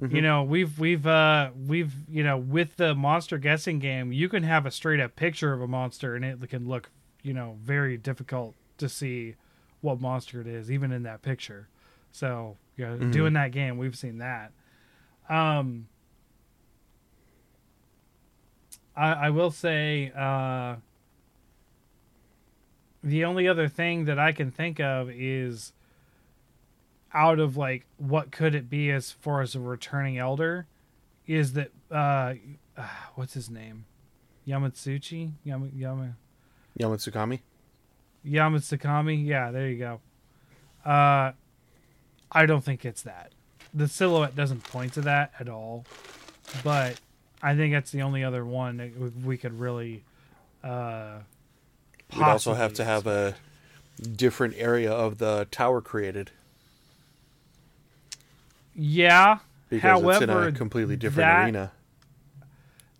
[0.00, 4.42] you know, we've we've uh we've you know with the monster guessing game, you can
[4.42, 6.90] have a straight up picture of a monster and it can look,
[7.22, 9.36] you know, very difficult to see
[9.82, 11.68] what monster it is even in that picture.
[12.10, 14.50] So, you know, doing that game, we've seen that.
[15.28, 15.86] Um
[18.96, 20.76] I I will say uh
[23.02, 25.72] the only other thing that I can think of is
[27.14, 30.66] out of like what could it be as far as a returning elder
[31.26, 32.34] is that uh
[33.14, 33.84] what's his name?
[34.46, 35.32] Yamatsuchi?
[35.44, 36.16] Yama Yama
[36.78, 37.40] Yamatsukami?
[38.26, 40.00] Yamatsukami yeah there you go.
[40.84, 41.32] Uh
[42.32, 43.32] I don't think it's that.
[43.72, 45.84] The silhouette doesn't point to that at all
[46.62, 47.00] but
[47.42, 50.04] I think that's the only other one that we- we could really
[50.62, 51.18] uh
[52.14, 53.34] We'd also have to have a
[54.16, 56.30] different area of the tower created
[58.74, 59.38] Yeah.
[59.70, 61.72] because However, it's in a completely different that, arena.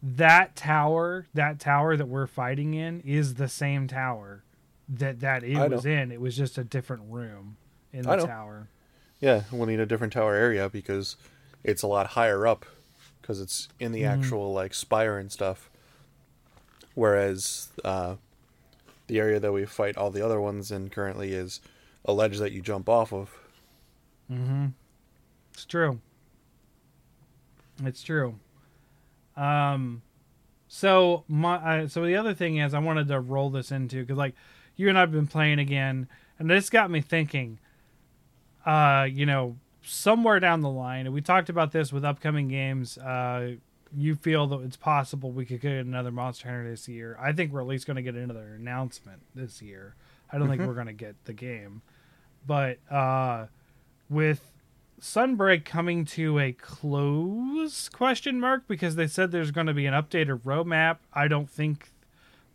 [0.03, 4.43] That tower, that tower that we're fighting in, is the same tower
[4.89, 5.77] that that it I know.
[5.77, 6.13] was in.
[6.13, 7.57] It was just a different room
[7.93, 8.69] in the tower.
[9.21, 11.17] Yeah, we'll need a different tower area because
[11.63, 12.67] it's a lot higher up
[13.23, 14.19] because it's in the Mhm.
[14.19, 15.71] actual like spire and stuff.
[16.95, 18.17] Whereas uh,
[19.07, 21.61] the area that we fight all the other ones in currently is
[22.05, 23.31] a ledge that you jump off of.
[24.31, 24.67] Mm-hmm.
[25.55, 26.01] It's true.
[27.85, 28.39] It's true.
[29.37, 30.03] Um,
[30.69, 34.19] so my uh, so the other thing is I wanted to roll this into because
[34.19, 34.35] like
[34.77, 37.59] you and I've been playing again, and this got me thinking.
[38.67, 42.97] Uh, you know, somewhere down the line, and we talked about this with upcoming games.
[42.99, 43.53] Uh,
[43.97, 47.17] you feel that it's possible we could get another Monster Hunter this year.
[47.21, 49.95] I think we're at least going to get another announcement this year.
[50.33, 51.83] I don't think we're going to get the game,
[52.47, 53.47] but uh,
[54.09, 54.51] with
[55.01, 59.95] Sunbreak coming to a close question mark because they said there's going to be an
[59.95, 60.99] updated roadmap.
[61.13, 61.91] I don't think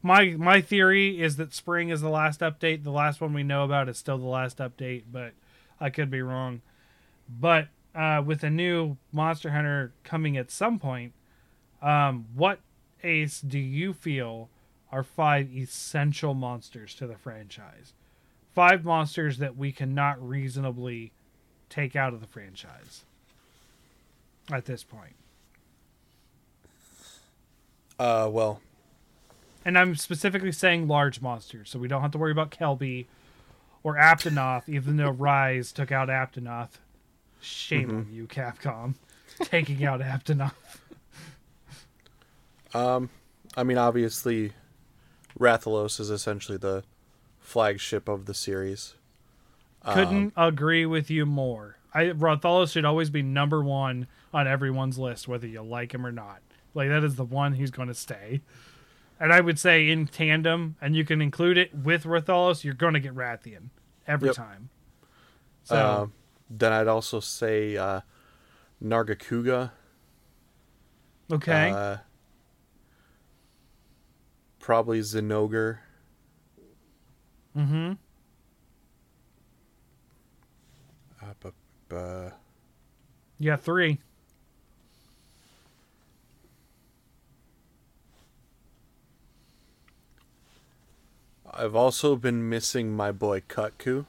[0.01, 2.83] my my theory is that spring is the last update.
[2.83, 5.33] The last one we know about is still the last update, but
[5.79, 6.61] I could be wrong.
[7.27, 11.13] But uh, with a new Monster Hunter coming at some point,
[11.81, 12.59] um, what
[13.03, 14.49] Ace do you feel
[14.91, 17.93] are five essential monsters to the franchise?
[18.53, 21.11] Five monsters that we cannot reasonably
[21.69, 23.03] take out of the franchise
[24.51, 25.13] at this point.
[27.97, 28.61] Uh, well,
[29.65, 33.07] And I'm specifically saying large monsters, so we don't have to worry about Kelbi
[33.83, 36.79] or Aptonoth, even though Rise took out Aptonoth.
[37.41, 38.95] Shame on you, Capcom,
[39.43, 40.53] taking out Aptonoth.
[42.73, 43.09] um,
[43.55, 44.53] I mean, obviously,
[45.37, 46.83] Rathalos is essentially the
[47.39, 48.95] flagship of the series.
[49.85, 51.77] Couldn't agree with you more.
[51.93, 56.11] I Rathalos should always be number one on everyone's list, whether you like him or
[56.11, 56.41] not.
[56.73, 58.41] Like that is the one who's going to stay.
[59.19, 62.93] And I would say in tandem, and you can include it with Rathalos, you're going
[62.93, 63.69] to get Rathian
[64.07, 64.35] every Yep.
[64.35, 64.69] time.
[65.63, 66.07] So Uh,
[66.49, 68.01] then I'd also say uh,
[68.83, 69.71] Nargacuga.
[71.31, 71.97] okay, Uh,
[74.59, 75.79] probably Zinogre.
[77.57, 77.93] mm-hmm.
[81.39, 82.31] Bu- uh,
[83.39, 83.99] Yeah, three.
[91.51, 94.05] I've also been missing my boy Kutku.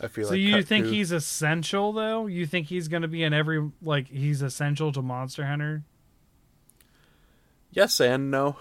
[0.00, 2.26] I feel like So like you think he's essential though?
[2.26, 5.84] You think he's going to be in every like he's essential to Monster Hunter?
[7.70, 8.56] yes and no.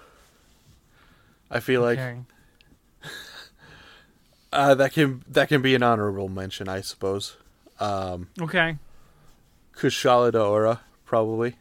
[1.49, 2.19] I feel like okay.
[4.53, 7.37] Uh, that can that can be an honorable mention, I suppose.
[7.79, 8.77] Um, Okay.
[9.75, 11.55] Kushala Daora, probably,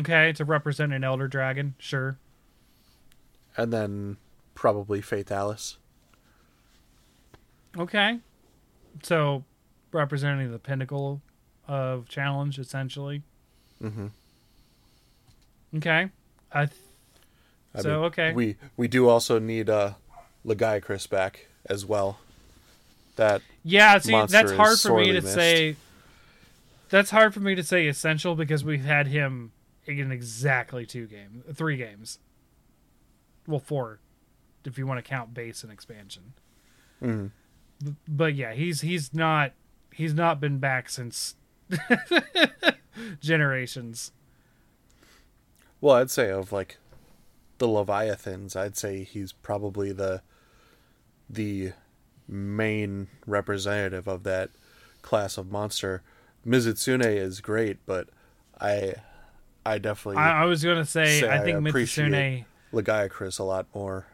[0.00, 2.18] Okay, to represent an elder dragon, sure.
[3.56, 4.18] and then
[4.54, 5.76] probably Fatalis.
[7.76, 8.20] Okay.
[9.02, 9.44] So
[9.92, 11.22] representing the pinnacle
[11.66, 13.22] of challenge essentially.
[13.82, 14.08] Mm-hmm.
[15.78, 16.10] Okay.
[16.52, 16.78] I th-
[17.74, 18.32] I So, mean, okay.
[18.32, 19.94] We we do also need uh,
[20.46, 22.18] Lagiacrus back as well.
[23.16, 25.34] That Yeah, see that's hard for me to missed.
[25.34, 25.76] say
[26.90, 29.52] that's hard for me to say essential because we've had him
[29.86, 32.18] in exactly two games, three games.
[33.46, 33.98] Well, four,
[34.64, 36.32] if you want to count base and expansion.
[37.02, 37.26] Mm-hmm.
[37.84, 39.52] B- But yeah, he's he's not
[39.92, 41.34] he's not been back since
[43.20, 44.12] generations.
[45.80, 46.78] well, I'd say of like
[47.58, 50.22] the Leviathans, I'd say he's probably the
[51.28, 51.72] the
[52.28, 54.50] main representative of that
[55.02, 56.02] class of monster.
[56.46, 58.08] Mizutsune is great, but
[58.60, 58.94] I
[59.64, 62.44] I definitely I, I was gonna say, say I I think appreciate Mizutsune.
[62.72, 64.06] Lagiacrus a lot more.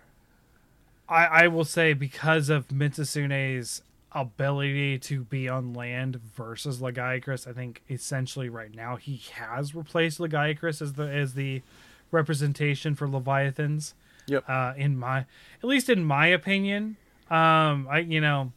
[1.08, 3.82] I, I will say because of Mizutsune's
[4.12, 10.18] ability to be on land versus Lagiacrus, I think essentially right now he has replaced
[10.18, 11.62] Lagiacrus as the as the
[12.10, 13.94] representation for Leviathans.
[14.26, 14.44] Yep.
[14.48, 16.96] Uh, in my, at least in my opinion,
[17.30, 18.52] um, I you know,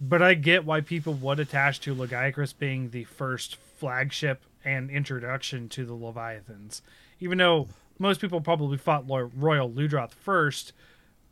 [0.00, 5.68] but I get why people would attach to Lagiacrus being the first flagship and introduction
[5.70, 6.82] to the Leviathans,
[7.20, 7.68] even though
[7.98, 10.72] most people probably fought Royal Ludroth first.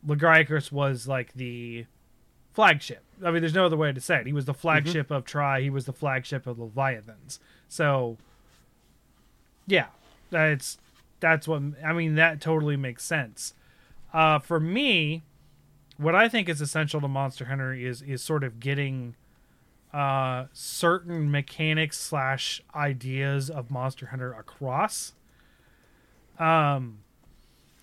[0.05, 1.85] Lagiacrus was like the
[2.53, 3.03] flagship.
[3.23, 4.27] I mean, there's no other way to say it.
[4.27, 5.61] He was the flagship of Tri.
[5.61, 7.39] He was the flagship of Leviathans.
[7.67, 8.17] So,
[9.65, 9.87] yeah,
[10.29, 10.77] that's
[11.19, 12.15] that's what I mean.
[12.15, 13.53] That totally makes sense.
[14.13, 15.23] Uh, for me,
[15.97, 19.15] what I think is essential to Monster Hunter is is sort of getting
[19.93, 25.13] uh, certain mechanics slash ideas of Monster Hunter across.
[26.39, 26.99] Um,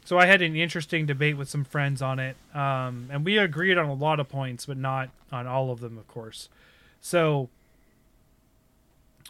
[0.04, 3.78] so I had an interesting debate with some friends on it, um, and we agreed
[3.78, 6.48] on a lot of points, but not on all of them, of course.
[7.00, 7.48] So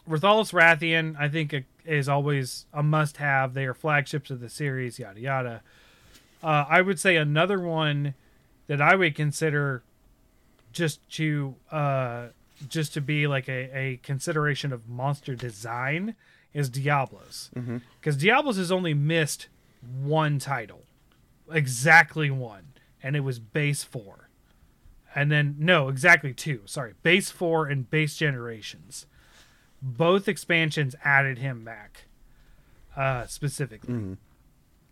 [0.07, 1.55] Rathalos Rathian, I think,
[1.85, 3.53] is always a must-have.
[3.53, 5.61] They are flagships of the series, yada yada.
[6.43, 8.13] Uh, I would say another one
[8.67, 9.83] that I would consider
[10.71, 12.27] just to uh,
[12.67, 16.15] just to be like a, a consideration of monster design
[16.53, 17.51] is Diablos,
[17.99, 19.47] because Diablos has only missed
[20.01, 20.83] one title,
[21.51, 24.29] exactly one, and it was base four,
[25.13, 26.61] and then no, exactly two.
[26.65, 29.05] Sorry, base four and base generations.
[29.81, 32.05] Both expansions added him back,
[32.95, 33.93] uh, specifically.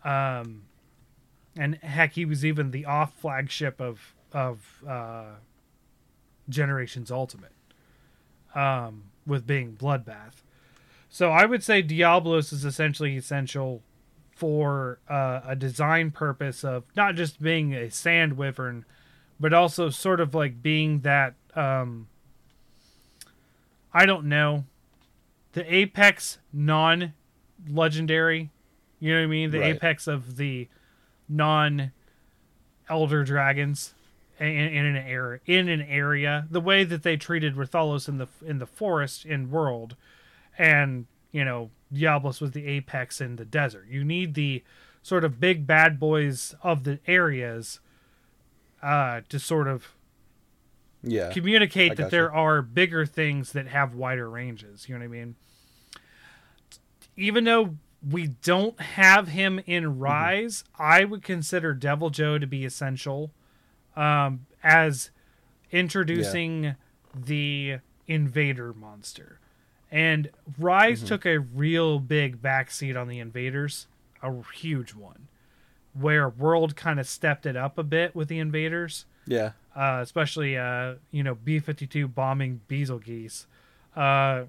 [0.04, 0.64] Um,
[1.58, 5.36] and heck, he was even the off flagship of of uh,
[6.49, 7.51] Generations Ultimate,
[8.56, 10.41] um, with being Bloodbath.
[11.10, 13.82] So I would say Diablos is essentially essential
[14.36, 18.84] for uh, a design purpose of not just being a sand wyvern,
[19.39, 22.08] but also sort of like being that um,
[23.93, 24.66] I don't know,
[25.54, 27.14] the apex non
[27.70, 28.49] legendary.
[28.99, 29.51] You know what I mean?
[29.51, 29.76] The Right.
[29.76, 30.68] apex of the
[31.30, 31.92] non
[32.90, 33.94] elder dragons
[34.40, 38.28] in, in an area in an area the way that they treated Rathalos in the
[38.46, 39.96] in the forest in world
[40.58, 44.64] and you know Diablos was the apex in the desert you need the
[45.02, 47.80] sort of big bad boys of the areas
[48.82, 49.94] uh to sort of
[51.04, 51.32] Yeah.
[51.32, 54.88] communicate that there are bigger things that have wider ranges.
[54.90, 55.36] You know what I mean?
[57.16, 57.76] Even though
[58.10, 63.32] we don't have him in Rise, I would consider Deviljho to be essential
[63.95, 65.12] um, as
[65.72, 66.76] introducing
[67.16, 67.78] the
[68.08, 69.39] invader monster.
[69.91, 73.88] And Rise took a real big backseat on the invaders,
[74.24, 75.28] a huge one,
[75.93, 79.51] where World kind of stepped it up a bit with the invaders Yeah.
[79.76, 83.45] uh, especially uh, you know B fifty two bombing Bazelgeuse,
[83.95, 84.45] uh,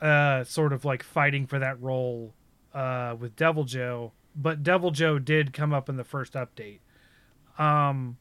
[0.00, 2.34] uh, sort of like fighting for that role
[2.74, 4.10] uh, with Deviljho.
[4.36, 6.80] But Deviljho did come up in the first update.
[7.58, 8.16] Um,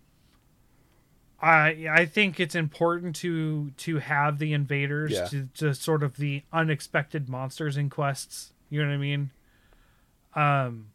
[1.42, 5.26] I I think it's important to to have the invaders Yeah.
[5.26, 8.54] to, to sort of the unexpected monsters in quests.
[8.70, 9.32] You know what I mean?
[10.36, 10.88] Um,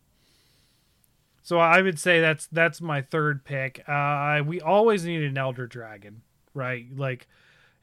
[1.42, 3.82] so I would say that's that's my third pick.
[3.88, 6.22] Uh, I- we always need an elder dragon,
[6.54, 6.86] right?
[6.96, 7.26] Like,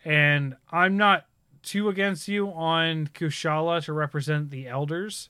[0.03, 1.25] and I'm not
[1.65, 5.29] too against you on Kushala to represent the elders,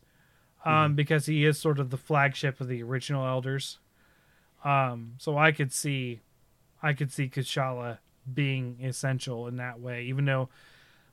[0.64, 3.80] um, because he is sort of the flagship of the original elders.
[4.64, 6.22] Um, so I could see,
[6.82, 8.00] I could see Kushala
[8.32, 10.50] being essential in that way, even though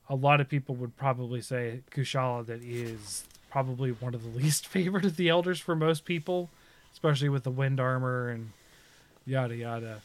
[0.08, 4.66] a lot of people would probably say Kushala that is probably one of the least
[4.66, 6.50] favorite of the elders for most people
[6.92, 8.50] especially with the wind armor and
[9.26, 10.02] yada yada.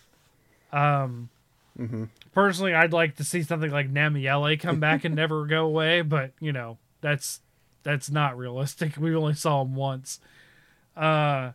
[0.72, 1.30] Um,
[2.34, 6.32] personally, I'd like to see something like Namielle come back and never go away, but
[6.40, 7.42] you know that's
[7.84, 8.98] that's not realistic.
[8.98, 10.20] We only saw him once.
[10.96, 11.52] Uh,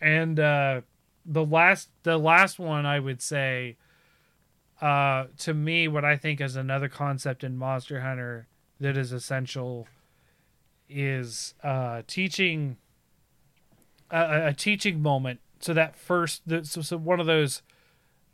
[0.00, 0.80] and uh,
[1.24, 3.76] the last the last one I would say,
[4.80, 8.48] uh, to me, what I think is another concept in Monster Hunter
[8.80, 9.86] that is essential
[10.88, 12.76] is uh, teaching
[14.10, 15.40] a, a teaching moment.
[15.60, 17.62] So that first, so, so one of those,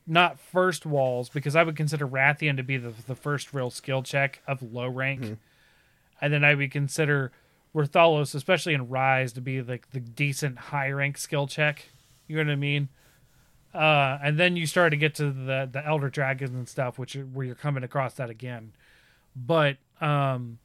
[0.07, 4.03] not first walls, because I would consider Rathian to be the the first real skill
[4.03, 5.39] check of low rank,
[6.21, 7.33] and then I would consider
[7.75, 11.87] Rathalos, especially in Rise, to be like the decent high rank skill check.
[12.27, 12.89] You know what I mean?
[13.73, 17.15] Uh, and then you start to get to the the Elder Dragons and stuff, which
[17.15, 18.73] where you're coming across that again.
[19.37, 20.59] But um,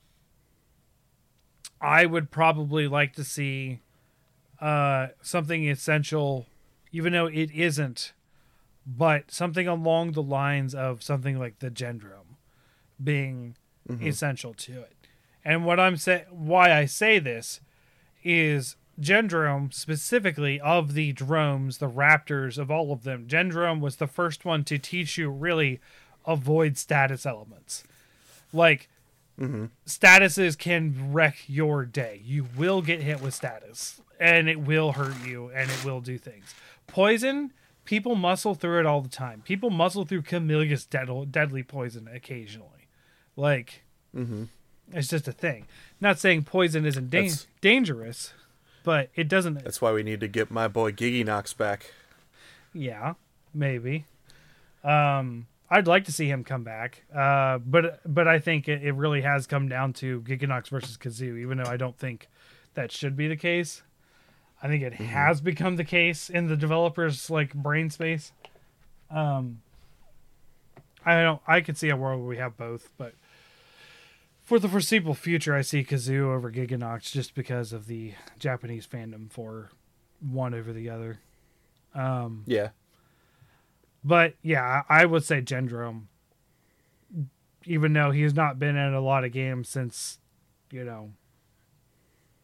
[1.79, 3.81] I would probably like to see
[4.59, 6.47] uh, something essential,
[6.91, 8.13] even though it isn't,
[8.85, 12.37] but something along the lines of something like the Gendrome
[13.03, 13.55] being
[13.89, 14.05] mm-hmm.
[14.07, 14.93] essential to it.
[15.43, 17.61] And what I'm say why I say this
[18.23, 23.27] is Gendrome specifically of the dromes, the raptors of all of them.
[23.27, 25.79] Gendrome was the first one to teach you really
[26.25, 27.83] avoid status elements.
[28.53, 28.89] Like
[29.39, 29.65] mm-hmm.
[29.85, 32.21] statuses can wreck your day.
[32.23, 36.17] You will get hit with status and it will hurt you and it will do
[36.17, 36.55] things.
[36.87, 37.51] Poison,
[37.85, 39.41] people muscle through it all the time.
[39.45, 42.87] People muscle through Chameleos's dead- deadly poison occasionally.
[43.35, 43.83] Like,
[44.93, 45.65] it's just a thing.
[46.01, 48.33] Not saying poison isn't That's- dangerous,
[48.83, 49.63] but it doesn't.
[49.63, 51.91] That's why we need to get my boy Gigginox back.
[52.73, 53.13] Yeah,
[53.53, 54.05] maybe.
[54.83, 58.91] Um, I'd like to see him come back, uh, but but I think it, it
[58.93, 62.27] really has come down to Gigginox versus Khezu, even though I don't think
[62.75, 63.81] that should be the case.
[64.65, 68.31] I think it has become the case in the developers' like brain space.
[69.11, 69.61] Um,
[71.05, 71.39] I don't.
[71.45, 73.13] I could see a world where we have both, but
[74.41, 79.29] For the foreseeable future, I see Khezu over Gigginox just because of the Japanese fandom
[79.31, 79.69] for
[80.19, 81.19] one over the other.
[81.93, 82.69] Um, Yeah.
[84.03, 86.05] but yeah, I would say Gendrome,
[87.65, 90.17] even though he has not been in a lot of games since,
[90.71, 91.11] you know,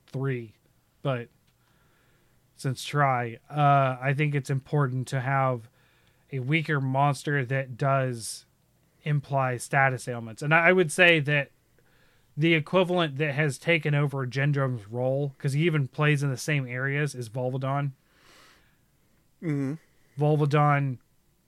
[0.08, 0.54] three,
[1.02, 1.28] but
[2.62, 5.70] since Tri, uh, I think it's important to have
[6.32, 8.46] a weaker monster that does
[9.04, 10.42] imply status ailments.
[10.42, 11.52] And I would say that
[12.38, 16.66] the equivalent that has taken over Gendrome's role, because he even plays in the same
[16.66, 17.92] areas, is Volvidon.
[19.44, 19.74] Mm-hmm.
[20.20, 21.00] Volvidon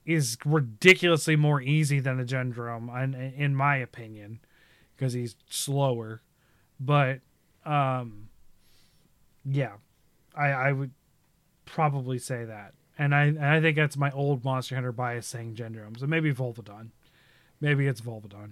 [0.06, 4.40] is ridiculously more easy than a Gendrome, in, in my opinion,
[4.96, 6.22] because he's slower.
[6.80, 7.22] But,
[7.66, 8.28] um,
[9.46, 9.74] yeah,
[10.36, 10.92] I, I would
[11.66, 12.74] probably say that.
[12.98, 16.00] And I, and I think that's my old Monster Hunter bias saying Gendrome.
[16.00, 16.90] So maybe Volvidon.
[17.60, 18.52] Maybe it's Volvidon.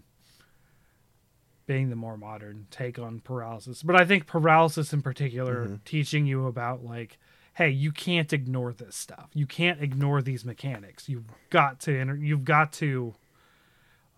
[1.68, 3.84] Being the more modern take on paralysis.
[3.84, 5.84] But I think paralysis in particular, Mhm.
[5.86, 7.18] teaching you about, like,
[7.56, 9.30] hey, you can't ignore this stuff.
[9.34, 11.08] You can't ignore these mechanics.
[11.08, 13.14] You've got to enter, you've got to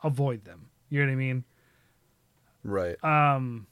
[0.03, 0.69] avoid them.
[0.89, 1.43] You know what I mean?
[2.63, 3.03] Right.
[3.03, 3.67] Um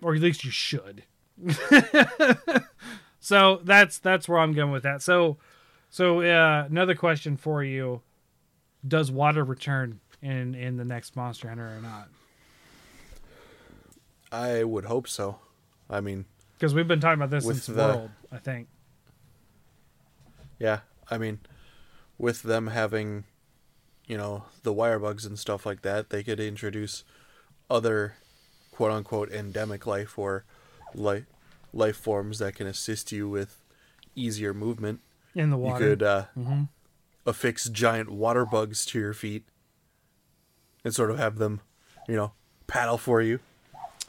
[0.00, 1.02] or at least you should.
[3.28, 5.02] so that's that's where I'm going with that.
[5.02, 5.36] So
[5.90, 8.00] so uh another question for you.
[8.86, 12.08] Does water return in in the next Monster Hunter or not?
[14.32, 15.40] I would hope so.
[15.90, 16.24] I mean,
[16.54, 18.68] Because we've been talking about this since the- World, I think.
[20.58, 20.80] yeah.
[21.10, 21.40] I mean,
[22.18, 23.24] with them having,
[24.06, 27.04] you know, the wire bugs and stuff like that, they could introduce
[27.70, 28.14] other
[28.72, 30.44] quote unquote endemic life or
[30.94, 31.24] life
[31.72, 33.60] life forms that can assist you with
[34.14, 35.00] easier movement.
[35.34, 35.84] In the water.
[35.84, 36.62] You could uh, hmm
[37.26, 39.44] affix giant water bugs to your feet
[40.82, 41.60] and sort of have them,
[42.08, 42.32] you know,
[42.66, 43.38] paddle for you,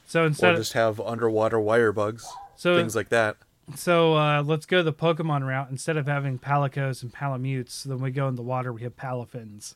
[0.06, 3.36] So instead of, just have underwater wire bugs, so things like that.
[3.76, 5.70] So uh, let's go the Pokemon route.
[5.70, 8.72] Instead of having Palicos and Palamutes, then we go in the water.
[8.72, 9.76] We have Palafins.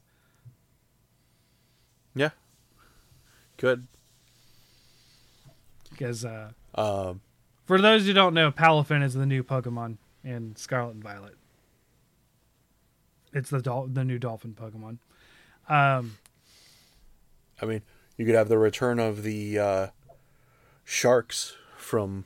[2.15, 2.29] Yeah,
[3.57, 3.87] good.
[5.91, 7.21] Because uh, Um,
[7.65, 11.35] for those who don't know, Palafin is the new Pokemon in Scarlet and Violet.
[13.33, 14.97] It's the dol- the new Dolphin Pokemon.
[15.67, 16.17] Um,
[17.61, 17.81] I mean,
[18.17, 19.87] you could have the return of the uh,
[20.83, 22.25] sharks from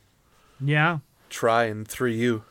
[0.60, 2.44] yeah, Tri and 3U.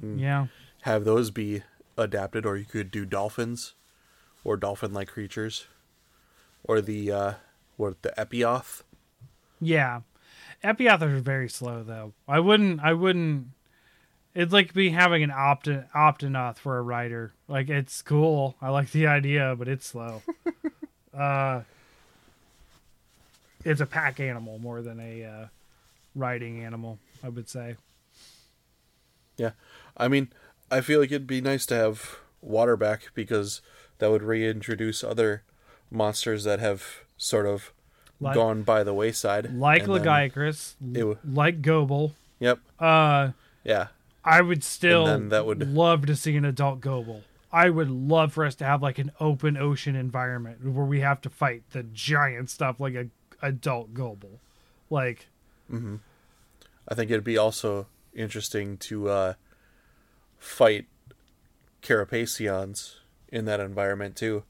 [0.00, 0.46] And yeah,
[0.82, 1.62] Have those be
[1.98, 3.74] adapted, or you could do dolphins
[4.44, 5.66] or dolphin like creatures.
[6.64, 7.32] Or the, uh,
[7.76, 8.82] what, the Epioth?
[9.60, 10.00] yeah.
[10.62, 12.12] Epioth are very slow though.
[12.28, 12.80] I wouldn't.
[12.80, 13.48] I wouldn't.
[14.34, 17.32] It'd like be having an opt Aptonoth for a rider.
[17.48, 18.56] Like it's cool.
[18.60, 20.22] I like the idea, but it's slow.
[21.16, 21.62] uh,
[23.64, 25.46] it's a pack animal more than a uh,
[26.14, 26.98] riding animal.
[27.22, 27.76] I would say.
[29.36, 29.52] Yeah.
[29.96, 30.28] I mean,
[30.70, 33.60] I feel like it'd be nice to have water back because
[33.98, 35.42] that would reintroduce other
[35.90, 37.72] monsters that have sort of
[38.20, 39.54] Like- gone by the wayside.
[39.54, 42.12] Like And then- Lagiacrus, it w- like Gobul.
[42.38, 42.58] Yep.
[42.78, 43.30] Uh,
[43.64, 43.88] Yeah.
[44.22, 47.22] I would still that would- love to see an adult Gobul.
[47.52, 51.20] I would love for us to have like an open ocean environment where we have
[51.22, 53.08] to fight the giant stuff like a
[53.42, 54.38] adult Gobul.
[54.90, 55.26] Like
[55.72, 55.96] mm-hmm.
[56.88, 59.34] I think it'd be also interesting to uh,
[60.38, 60.86] fight
[61.82, 62.96] Carapaceons
[63.28, 64.44] in that environment too.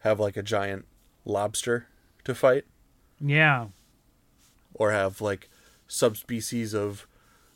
[0.00, 0.86] Have like a giant
[1.24, 1.86] lobster
[2.24, 2.64] to fight,
[3.20, 3.66] yeah,
[4.74, 5.48] or have like
[5.86, 7.06] subspecies of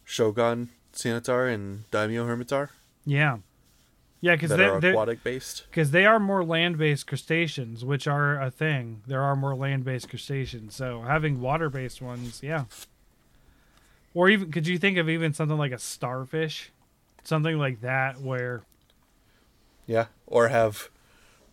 [0.05, 2.71] Shogun Ceanataur and Daimyo Hermitaur
[3.05, 3.39] yeah,
[4.21, 5.65] yeah, because they are they're, aquatic based.
[5.71, 9.03] because they are more land-based crustaceans, which are a thing.
[9.07, 12.65] There are more land-based crustaceans, so having water-based ones, yeah.
[14.15, 16.73] Or even could you think of even something like a starfish,
[17.25, 18.63] something like that, where
[19.87, 20.89] Yeah, or have,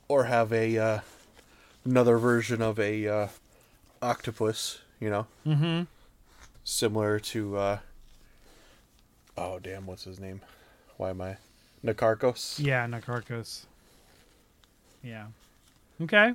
[0.07, 0.99] or have a uh,
[1.83, 3.27] another version of a uh,
[4.01, 4.79] octopus.
[4.99, 5.83] You know, mm-hmm.
[6.63, 7.57] similar to.
[7.57, 7.79] Uh,
[9.37, 9.85] oh damn!
[9.85, 10.41] What's his name?
[10.97, 11.37] Why am I?
[11.83, 12.63] Nakarkos.
[12.63, 13.65] Yeah, Nakarkos.
[15.03, 15.25] Yeah.
[16.01, 16.33] Okay.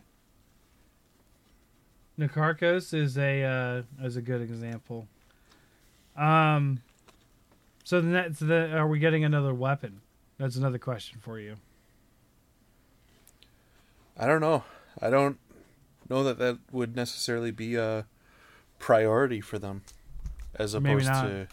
[2.19, 5.07] Nakarkos is a uh, is a good example.
[6.17, 6.81] Um.
[7.85, 10.01] So the next, the are we getting another weapon?
[10.39, 11.57] That's another question for you.
[14.19, 14.65] I don't know.
[15.01, 15.39] I don't
[16.09, 18.07] know that that would necessarily be a
[18.79, 19.83] priority for them,
[20.55, 21.49] as opposed to,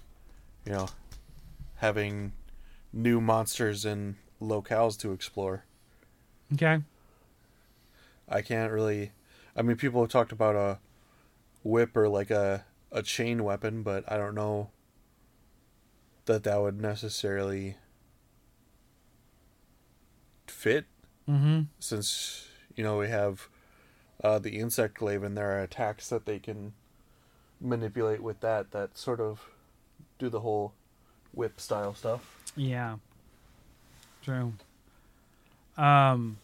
[0.66, 0.90] you know,
[1.76, 2.34] having
[2.92, 5.64] new monsters and locales to explore.
[6.54, 6.82] Okay.
[8.30, 9.12] I can't really.
[9.56, 10.80] I mean, people have talked about a
[11.64, 14.70] whip or like a a chain weapon, but I don't know
[16.26, 17.76] that that would necessarily
[20.48, 20.86] fit
[21.30, 21.62] Mm-hmm.
[21.80, 23.48] since you know we have
[24.24, 26.74] uh, the insect glaive and there are attacks that they can
[27.62, 29.50] manipulate with that that sort of
[30.20, 30.74] do the whole
[31.34, 32.42] whip style stuff.
[32.56, 32.98] Yeah.
[34.24, 34.54] True.
[35.78, 36.38] Um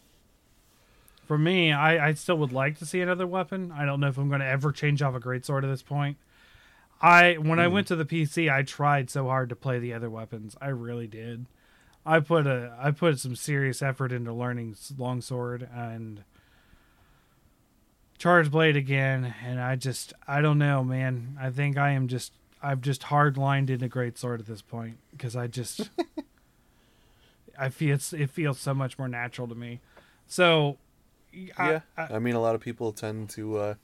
[1.26, 3.70] for me, I, I still would like to see another weapon.
[3.72, 6.16] I don't know if I'm going to ever change off a greatsword at this point.
[7.00, 7.74] I when I Hmm.
[7.74, 10.56] went to the PC, I tried so hard to play the other weapons.
[10.60, 11.46] I really did.
[12.04, 16.24] I put a I put some serious effort into learning longsword and
[18.20, 21.36] charge blade again, and I just I don't know, man.
[21.40, 24.98] I think I am just I've just hard lined into Great Sword at this point
[25.10, 25.90] because I just
[27.58, 29.80] I feel it's, it feels so much more natural to me.
[30.28, 30.76] So
[31.58, 33.74] I- yeah, I- I, mean a lot of people tend to uh,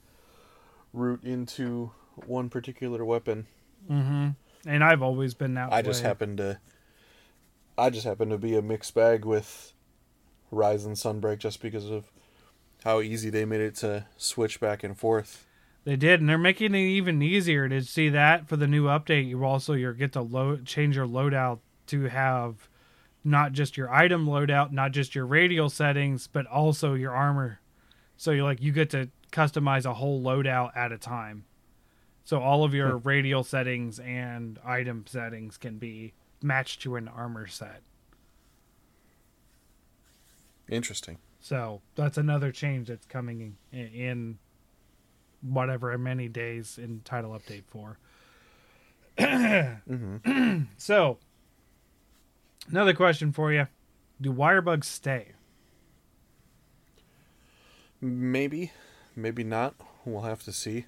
[0.93, 1.91] root into
[2.27, 3.47] one particular weapon.
[3.91, 4.29] Mm-hmm.
[4.69, 5.83] And I've always been that I way.
[5.83, 6.59] just happen to
[7.79, 9.73] I just happen to be a mixed bag with
[10.51, 12.11] Rise and Sunbreak just because of
[12.87, 15.45] how easy they made it to switch back and forth.
[15.83, 19.29] They did, and they're making it even easier to see that for the new update.
[19.29, 21.59] You also you get to load change your loadout
[21.89, 22.69] to have
[23.25, 27.59] not just your item loadout, not just your radial settings, but also your armor.
[28.17, 31.45] So you like you get to customize a whole loadout at a time.
[32.23, 37.49] So all of your radial settings and item settings can be matched to an armor
[37.49, 37.83] set.
[40.69, 41.19] Interesting.
[41.47, 44.39] So that's another change that's coming in, in
[45.43, 47.99] whatever many days in title update 4.
[49.87, 51.19] hmm So
[52.69, 53.69] another question for you:
[54.21, 55.35] Do wire bugs stay?
[58.01, 58.73] Maybe,
[59.15, 59.77] maybe not.
[60.05, 60.87] We'll have to see.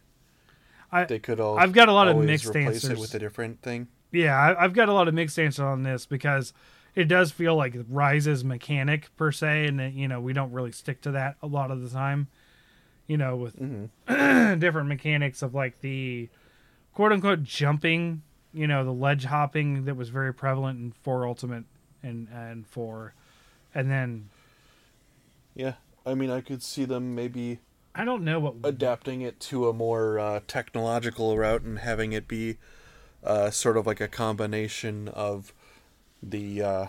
[0.91, 1.57] I They could all.
[1.57, 2.91] I've got a lot of mixed replace answers.
[2.91, 3.87] it with a different thing.
[4.11, 6.53] yeah, I, I've got a lot of mixed answers on this because
[6.95, 10.73] it does feel like Rise's mechanic per se, and that, you know we don't really
[10.73, 12.29] stick to that a lot of the time.
[13.07, 16.29] You know, with hmm different mechanics of like the
[16.95, 18.23] quote unquote jumping,
[18.53, 21.65] you know, the ledge hopping that was very prevalent in four ultimate
[22.03, 23.15] and and four,
[23.75, 24.31] and then
[25.55, 25.75] Yeah,
[26.07, 27.61] I mean, I could see them maybe
[27.95, 32.29] I don't know what adapting it to a more uh, technological route and having it
[32.29, 32.59] be
[33.25, 35.53] uh, sort of like a combination of
[36.23, 36.87] the uh,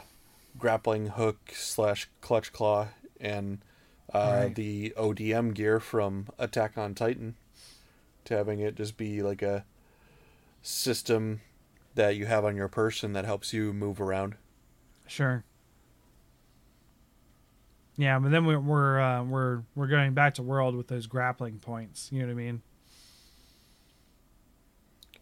[0.57, 2.88] grappling hook slash clutch claw
[3.19, 3.59] and
[4.13, 4.55] uh, Right.
[4.55, 7.36] the ODM gear from Attack on Titan
[8.25, 9.65] to having it just be like a
[10.61, 11.41] system
[11.95, 14.36] that you have on your person that helps you move around.
[15.07, 15.43] Sure.
[17.97, 21.59] Yeah, but then we're we're uh, we're we're going back to world with those grappling
[21.59, 22.09] points.
[22.11, 22.61] You know what I mean?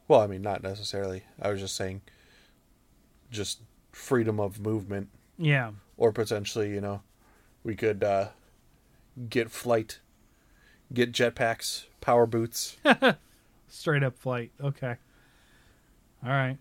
[0.08, 1.24] Well, I mean, not necessarily.
[1.42, 2.02] I was just saying,
[3.32, 3.62] just
[3.92, 5.10] freedom of movement.
[5.38, 7.02] Yeah, or potentially, you know,
[7.64, 8.30] we could uh,
[9.30, 10.00] get flight,
[10.94, 12.78] get jetpacks, power boots.
[13.68, 14.52] straight up flight.
[14.62, 14.96] Okay.
[16.24, 16.58] All right.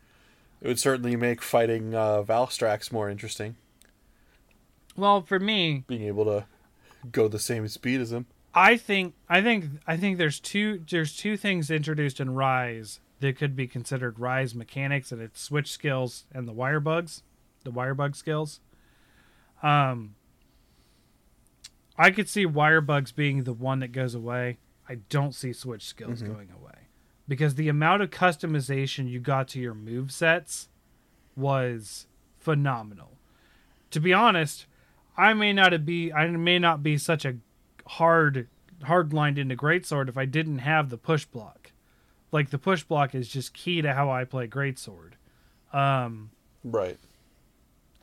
[0.60, 3.56] it would certainly make fighting uh, Valstrax more interesting,
[4.96, 6.46] Well, for me, being able to
[7.10, 8.26] go the same speed as him.
[8.54, 13.36] I think I think I think there's two there's two things introduced in Rise that
[13.36, 17.22] could be considered Rise mechanics, and it's switch skills and the wire bugs,
[17.64, 18.60] the wire bug skills.
[19.62, 20.14] Um,
[21.98, 24.58] I could see wire bugs being the one that goes away.
[24.88, 26.26] I don't see switch skills Mhm.
[26.26, 26.88] going away
[27.26, 30.68] because the amount of customization you got to your move sets
[31.34, 32.06] was
[32.38, 33.18] phenomenal.
[33.90, 34.66] To be honest,
[35.16, 37.38] I may not be I may not be such a
[37.86, 38.48] hard
[38.82, 41.65] hard lined into greatsword if I didn't have the push block.
[42.36, 45.12] Like the push block is just key to how I play greatsword.
[45.72, 46.30] Um
[46.62, 46.98] Right.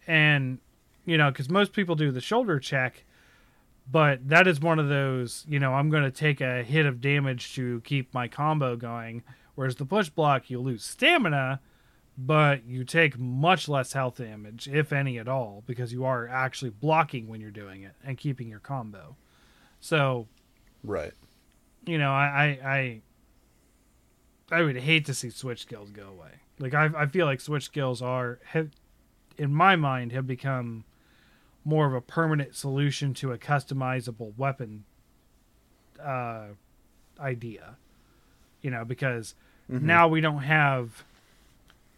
[0.07, 0.57] and
[1.05, 3.03] you know because most people do the shoulder check
[3.91, 7.01] but that is one of those you know i'm going to take a hit of
[7.01, 9.21] damage to keep my combo going
[9.55, 11.59] whereas the push block you lose stamina
[12.17, 16.71] but you take much less health damage if any at all because you are actually
[16.71, 19.15] blocking when you're doing it and keeping your combo
[19.79, 20.27] so
[20.83, 21.13] Right.
[21.85, 23.01] you know i i i,
[24.53, 26.31] I would hate to see switch skills go away.
[26.59, 28.69] Like i, I feel like switch skills are have,
[29.37, 30.83] in my mind have become
[31.65, 34.83] more of a permanent solution to a customizable weapon
[36.01, 36.47] uh
[37.19, 37.75] idea.
[38.61, 39.35] You know because
[39.71, 39.81] Mhm.
[39.81, 41.03] now we don't have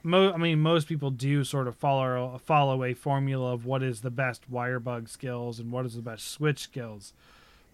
[0.03, 4.01] mo- I mean most people do sort of follow follow a formula of what is
[4.01, 7.13] the best wire bug skills and what is the best switch skills.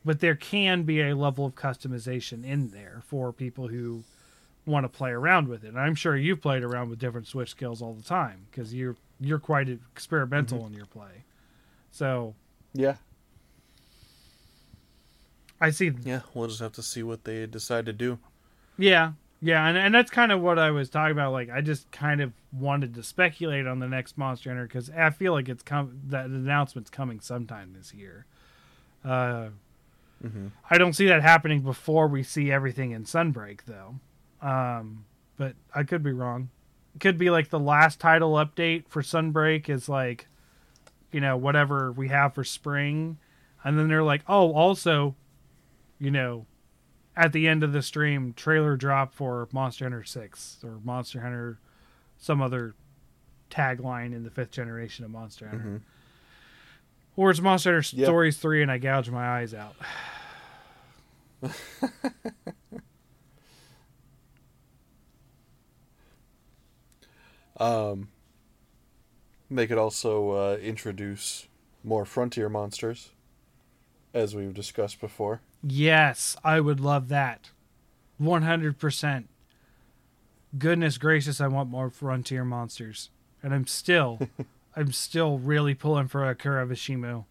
[0.03, 4.03] But there can be a level of customization in there for people who
[4.65, 5.69] want to play around with it.
[5.69, 8.95] And I'm sure you've played around with different switch skills all the time because you're
[9.19, 11.25] you're quite experimental in your play.
[11.91, 12.35] So
[12.73, 12.95] Yeah.
[15.59, 15.91] I see.
[16.03, 18.17] Yeah, we'll just have to see what they decide to do.
[18.79, 21.33] Yeah, yeah, and and that's kind of what I was talking about.
[21.33, 25.11] Like I just kind of wanted to speculate on the next Monster Hunter because I
[25.11, 28.25] feel like it's come that announcement's coming sometime this year.
[29.05, 29.49] Uh,
[30.69, 33.95] I don't see that happening before we see everything in Sunbreak though.
[34.41, 35.05] Um,
[35.37, 36.49] but I could be wrong.
[36.95, 40.27] It could be like the last title update for Sunbreak is like,
[41.11, 43.17] you know, whatever we have for spring,
[43.63, 45.15] and then they're like, oh, also,
[45.99, 46.45] you know,
[47.15, 51.59] at the end of the stream, trailer drop for Monster Hunter Six or Monster Hunter,
[52.17, 52.73] some other
[53.49, 55.81] tagline in the fifth generation of Monster Hunter.
[57.17, 58.05] Or it's Monster Hunter Yeah.
[58.05, 59.75] Stories 3 and I gouge my eyes out.
[67.61, 68.09] Um,
[69.51, 71.47] they could also uh, introduce
[71.83, 73.11] more frontier monsters,
[74.13, 75.41] as we've discussed before.
[75.63, 77.51] Yes, I would love that.
[78.19, 79.25] 100%.
[80.57, 83.09] Goodness gracious, I want more Frontier monsters.
[83.43, 84.19] And I'm still,
[84.75, 87.25] I'm still really pulling for Akura Vashimu.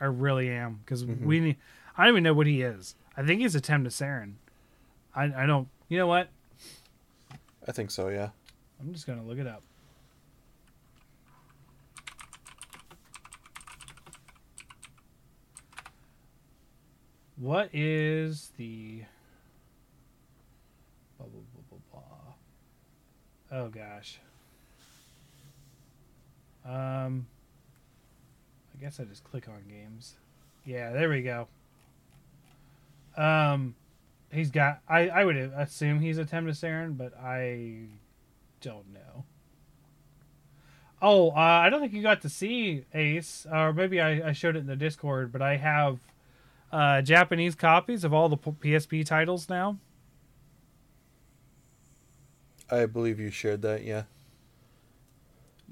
[0.00, 0.80] I really am.
[0.84, 1.56] Because we need,
[1.96, 2.94] I don't even know what he is.
[3.16, 4.34] I think he's a Temnoceran.
[5.14, 6.28] I, I don't, you know what?
[7.66, 8.28] I think so, yeah.
[8.78, 9.62] I'm just going to look it up.
[17.40, 19.02] What is the.
[21.16, 22.02] Blah, blah, blah, blah,
[23.50, 23.58] blah.
[23.58, 24.18] Oh, gosh.
[26.66, 27.26] Um.
[28.74, 30.16] I guess I just click on games.
[30.66, 31.48] Yeah, there we go.
[33.16, 33.74] Um.
[34.30, 34.80] He's got.
[34.86, 37.86] I, I would assume he's a Temnoceran, but I
[38.60, 39.24] don't know.
[41.00, 44.56] Oh, uh, I don't think you got to see Ace, or maybe I, I showed
[44.56, 46.00] it in the Discord, but I have
[46.72, 49.78] uh, Japanese copies of all the PSP titles now.
[52.70, 54.04] I believe you shared that, yeah.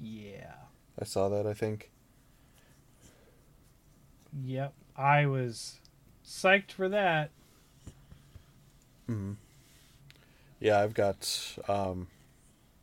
[0.01, 0.53] Yeah.
[0.99, 1.89] I saw that, I think.
[4.43, 4.73] Yep.
[4.97, 5.79] I was
[6.25, 7.31] psyched for that.
[9.07, 9.33] hmm
[10.59, 12.07] Yeah, I've got um,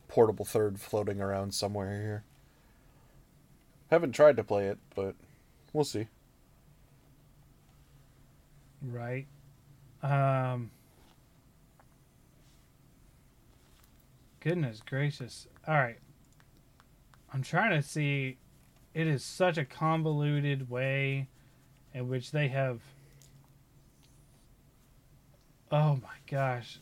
[0.09, 2.25] Portable Third floating around somewhere here.
[3.91, 5.14] Haven't tried to play it, but
[5.73, 6.07] we'll see.
[8.87, 9.27] Right.
[10.03, 10.71] Um.
[14.41, 15.49] Goodness gracious.
[15.67, 15.99] All right.
[17.33, 18.39] I'm trying to see.
[18.95, 21.29] It is such a convoluted way
[21.93, 22.81] in which they have.
[25.71, 26.79] Oh my gosh.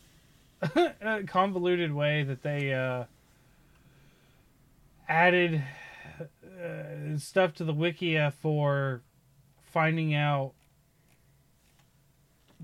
[1.01, 3.05] a convoluted way that they uh,
[5.09, 5.63] added
[6.21, 9.03] uh, stuff to the Wikia for
[9.73, 10.53] finding out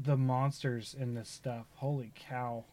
[0.03, 1.67] the monsters in this stuff.
[1.77, 2.65] Holy cow.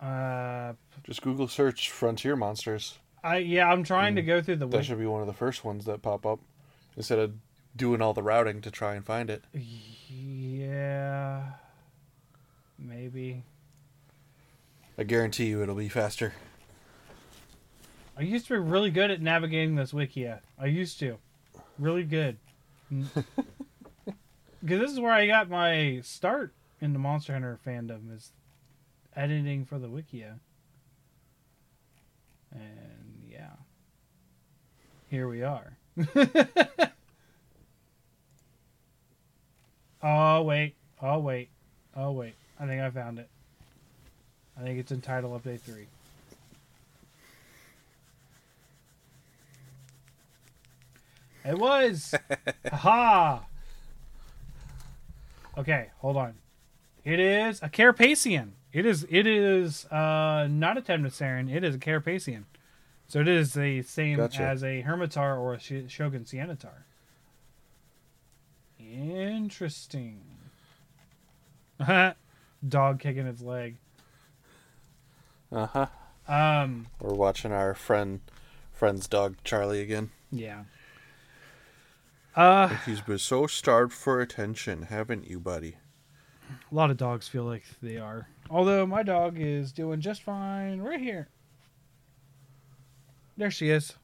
[0.00, 0.74] Uh,
[1.04, 2.98] Just Google search Frontier Monsters.
[3.24, 4.86] I yeah, I'm trying to go through the That wiki.
[4.88, 6.38] should be one of the first ones that pop up
[6.96, 7.32] instead of
[7.74, 9.42] doing all the routing to try and find it.
[10.08, 11.42] Yeah,
[12.78, 13.42] maybe.
[14.98, 16.34] I guarantee you it'll be faster.
[18.18, 20.40] I used to be really good at navigating this wikia.
[20.58, 21.18] I used to,
[21.78, 22.38] really good.
[22.92, 23.06] Mm.
[24.66, 28.32] Because this is where I got my start in the Monster Hunter fandom is
[29.14, 30.40] editing for the wikia.
[32.52, 33.52] And yeah,
[35.08, 35.76] here we are.
[40.02, 41.48] oh wait, oh wait,
[41.94, 42.34] oh wait.
[42.58, 43.28] I think I found it.
[44.58, 45.86] I think it's in Title Update three.
[51.46, 52.14] It was.
[52.72, 53.44] Ha.
[55.56, 56.34] Okay, hold on.
[57.04, 58.50] It is a Carapaceon.
[58.72, 59.06] It is.
[59.08, 61.50] It is uh, not a Temnoceran.
[61.54, 62.42] It is a Carapaceon.
[63.08, 64.42] So it is the same Gotcha.
[64.42, 66.82] as a Hermitaur or a Sh- Shogun Ceanataur.
[68.80, 70.20] Interesting.
[72.68, 73.76] Dog kicking its leg.
[75.52, 75.86] Uh huh.
[76.28, 76.88] Um.
[77.00, 78.20] We're watching our friend,
[78.72, 80.10] friend's dog Charlie again.
[80.32, 80.64] Yeah.
[82.36, 85.76] Uh, He's been so starved for attention, haven't you, buddy?
[86.70, 88.28] a lot of dogs feel like they are.
[88.50, 91.28] Although my dog is doing just fine right here.
[93.36, 93.94] There she is.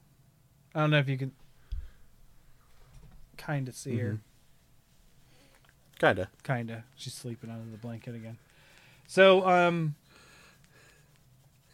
[0.75, 1.33] I don't know if you can.
[3.37, 4.19] kind of see her.
[6.01, 6.29] Kinda.
[6.43, 6.85] Kinda.
[6.97, 8.39] She's sleeping under the blanket again.
[9.07, 9.95] So, um,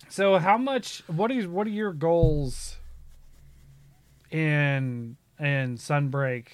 [0.08, 1.02] so how much?
[1.06, 1.46] What is?
[1.46, 2.76] What are your goals
[4.30, 6.48] in in Sunbreak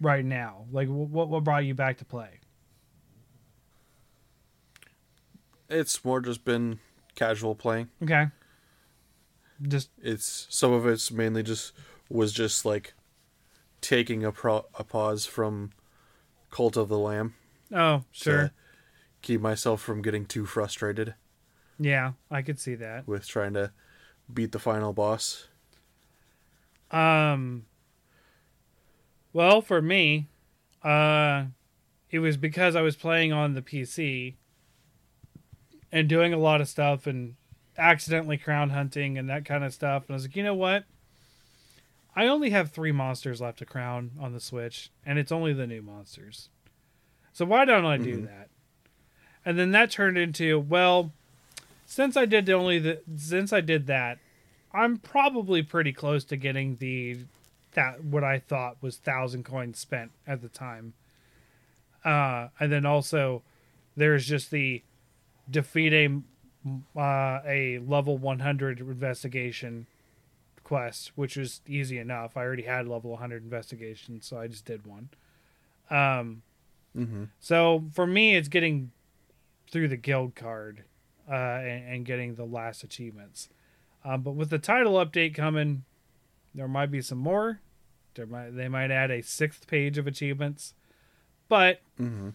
[0.00, 0.66] right now?
[0.70, 2.40] Like, what what brought you back to play?
[5.68, 6.80] It's more just been
[7.14, 7.88] casual playing.
[8.02, 8.28] Okay.
[9.62, 11.72] Just It's some of it's mainly just
[12.08, 12.94] was just like
[13.80, 15.70] taking a pro, a pause from
[16.50, 17.34] Cult of the Lamb
[17.72, 18.52] oh sure, to
[19.22, 21.14] keep myself from getting too frustrated
[21.78, 23.06] yeah, I could see that.
[23.08, 23.72] with trying to
[24.32, 25.48] beat the final boss.
[26.90, 27.66] Um.
[29.32, 30.26] Well, for me,
[30.82, 31.44] uh,
[32.10, 34.34] it was because I was playing on the PC
[35.92, 37.36] and doing a lot of stuff and
[37.78, 40.04] accidentally crown hunting and that kind of stuff.
[40.06, 40.84] And I was like, you know what?
[42.16, 45.66] I only have three monsters left to crown on the Switch, and it's only the
[45.66, 46.48] new monsters.
[47.32, 48.24] So why don't I do Mhm.
[48.26, 48.48] that?
[49.44, 51.12] And then that turned into well,
[51.86, 54.18] since I did the only the since I did that,
[54.72, 57.18] I'm probably pretty close to getting the
[57.72, 60.94] that what I thought was thousand coins spent at the time.
[62.04, 63.42] Uh, and then also
[63.96, 64.82] there's just the
[65.50, 66.20] defeat a
[66.98, 69.86] uh, a level 100 investigation
[70.62, 72.36] quest, which was easy enough.
[72.36, 75.08] I already had level 100 investigation, so I just did one.
[75.90, 76.42] Um,
[76.98, 77.24] Mm-hmm.
[77.38, 78.90] so for me, it's getting
[79.70, 80.82] through the guild card
[81.30, 83.48] uh, and, and getting the last achievements.
[84.04, 85.84] Um, but with the title update coming,
[86.54, 87.60] there might be some more.
[88.14, 90.74] There might they might add a sixth page of achievements,
[91.48, 92.30] but Mm-hmm.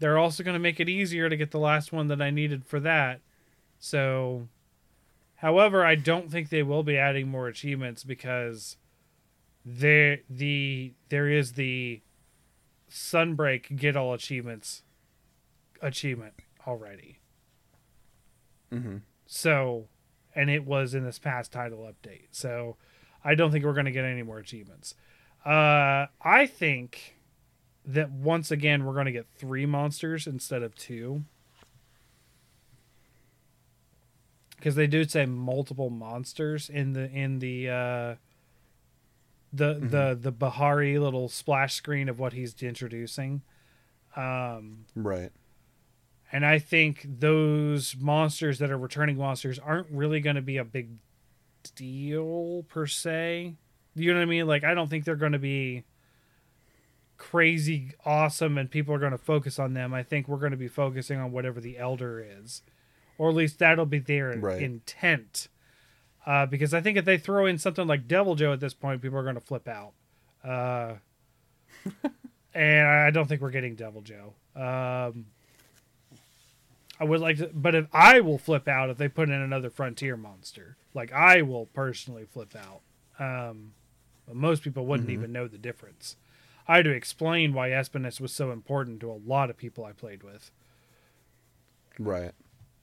[0.00, 2.64] they're also going to make it easier to get the last one that I needed
[2.66, 3.20] for that.
[3.78, 4.48] So,
[5.36, 8.76] however, I don't think they will be adding more achievements because
[9.64, 12.02] there the there is the
[12.90, 14.82] Sunbreak get all achievements
[15.80, 16.34] achievement
[16.66, 17.18] already.
[18.72, 18.96] Mm-hmm.
[19.26, 19.88] So,
[20.34, 22.28] and it was in this past title update.
[22.30, 22.76] So,
[23.24, 24.94] I don't think we're going to get any more achievements.
[25.44, 27.16] Uh, I think
[27.86, 31.24] that once again we're going to get three monsters instead of two.
[34.56, 38.14] Because they do say multiple monsters in the in the uh,
[39.52, 43.42] the the the Bahari little splash screen of what he's introducing.
[44.16, 45.32] Um, Right.
[46.32, 50.64] And I think those monsters that are returning monsters aren't really going to be a
[50.64, 50.90] big
[51.76, 53.54] deal per se.
[53.94, 54.46] You know what I mean?
[54.46, 55.84] Like, I don't think they're going to be
[57.16, 59.94] crazy awesome and people are going to focus on them.
[59.94, 62.62] I think we're going to be focusing on whatever the elder is,
[63.18, 64.60] or at least that'll be their Right.
[64.60, 65.48] intent.
[66.26, 69.18] Uh, because I think if they throw in something like Deviljho at this point, people
[69.18, 69.92] are going to flip out.
[70.42, 70.94] Uh,
[72.54, 74.32] and I don't think we're getting Deviljho.
[74.56, 75.26] Um,
[77.00, 79.70] I would like to, but if I will flip out if they put in another
[79.70, 82.80] Frontier monster, like I will personally flip out.
[83.18, 83.72] Um,
[84.26, 86.16] but most people wouldn't even know the difference.
[86.68, 89.92] I had to explain why Espinas was so important to a lot of people I
[89.92, 90.50] played with,
[91.98, 92.32] Right.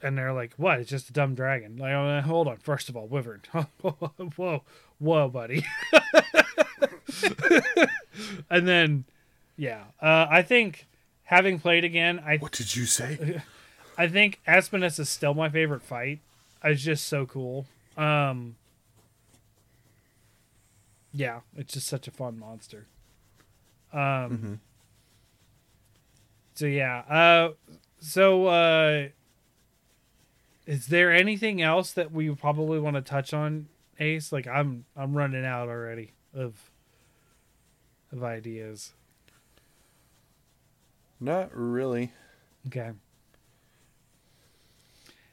[0.01, 0.79] and they're like, "What?
[0.79, 2.57] It's just a dumb dragon." Like, uh, hold on.
[2.57, 3.41] First of all, Wyvern.
[3.81, 4.63] whoa,
[4.99, 5.65] whoa, buddy.
[8.49, 9.05] and then,
[9.57, 10.87] yeah, uh, I think
[11.23, 13.41] having played again, I What did you say?
[14.01, 16.21] I think Espinas is still my favorite fight.
[16.63, 17.67] It's just so cool.
[17.95, 18.55] Um
[21.13, 22.87] Yeah, it's just such a fun monster.
[23.93, 24.59] Um Mhm.
[26.55, 26.99] So yeah.
[27.07, 27.53] Uh
[27.99, 29.09] so uh
[30.65, 33.67] is there anything else that we probably want to touch on,
[33.99, 34.31] Ace?
[34.31, 36.71] Like I'm I'm running out already of
[38.11, 38.93] of ideas.
[41.19, 42.13] Not really.
[42.65, 42.93] Okay.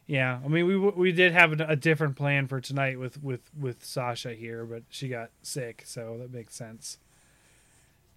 [0.08, 3.42] Yeah, I mean, we we did have a, a different plan for tonight with with
[3.58, 6.96] with Sasha here, but she got sick, so that makes sense.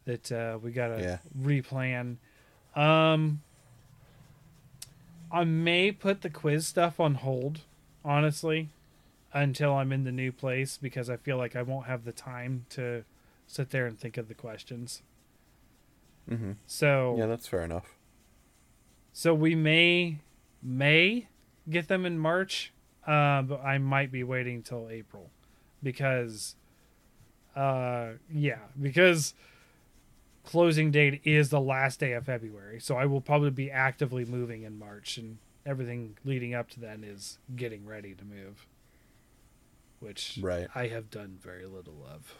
[0.05, 1.17] That uh, we got to Yeah.
[1.39, 2.15] replan.
[2.75, 3.41] Um,
[5.31, 7.59] I may put the quiz stuff on hold,
[8.05, 8.69] honestly,
[9.33, 12.65] until I'm in the new place because I feel like I won't have the time
[12.69, 13.03] to
[13.47, 15.01] sit there and think of the questions.
[16.29, 16.53] Mm-hmm.
[16.67, 17.95] So Yeah, that's fair enough.
[19.11, 20.19] so we may
[20.63, 21.27] may
[21.69, 22.73] get them in March,
[23.05, 25.29] uh, but I might be waiting till April
[25.83, 26.55] because,
[27.55, 29.33] uh, yeah, because
[30.43, 32.79] closing date is the last day of February.
[32.79, 37.03] So I will probably be actively moving in March, and everything leading up to then
[37.03, 38.65] is getting ready to move,
[39.99, 40.67] which Right.
[40.73, 42.35] I have done very little of.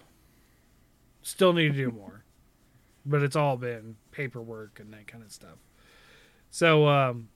[1.21, 2.23] Still need to do more,
[3.05, 5.59] but it's all been paperwork and that kind of stuff.
[6.49, 7.29] So, um,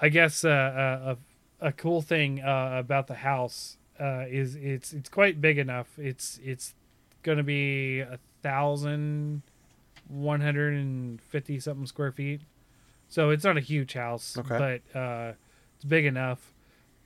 [0.00, 1.14] I guess uh, uh,
[1.60, 5.98] a a cool thing uh, about the house uh, is it's it's quite big enough.
[5.98, 6.74] It's it's
[7.22, 9.42] going to be a thousand
[10.08, 12.40] one hundred and fifty something square feet.
[13.08, 14.80] So it's not a huge house, Okay.
[14.92, 15.32] but uh,
[15.76, 16.52] it's big enough.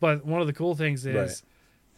[0.01, 1.43] But one of the cool things is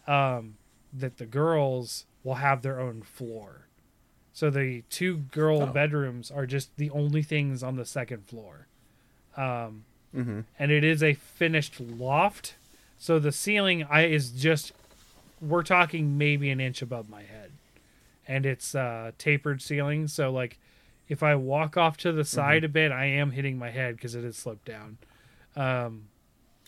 [0.06, 0.56] um,
[0.92, 3.66] that the girls will have their own floor.
[4.32, 5.66] So the two girl Oh.
[5.66, 8.66] bedrooms are just the only things on the second floor.
[9.36, 9.84] Um,
[10.16, 10.40] Mm-hmm.
[10.58, 12.54] and it is a finished loft.
[12.98, 14.72] So the ceiling I is just
[15.40, 17.52] we're talking maybe an inch above my head.
[18.28, 20.58] And it's uh tapered ceiling, so like
[21.08, 24.14] if I walk off to the side a bit, I am hitting my head because
[24.14, 24.98] it has sloped down.
[25.56, 26.08] Um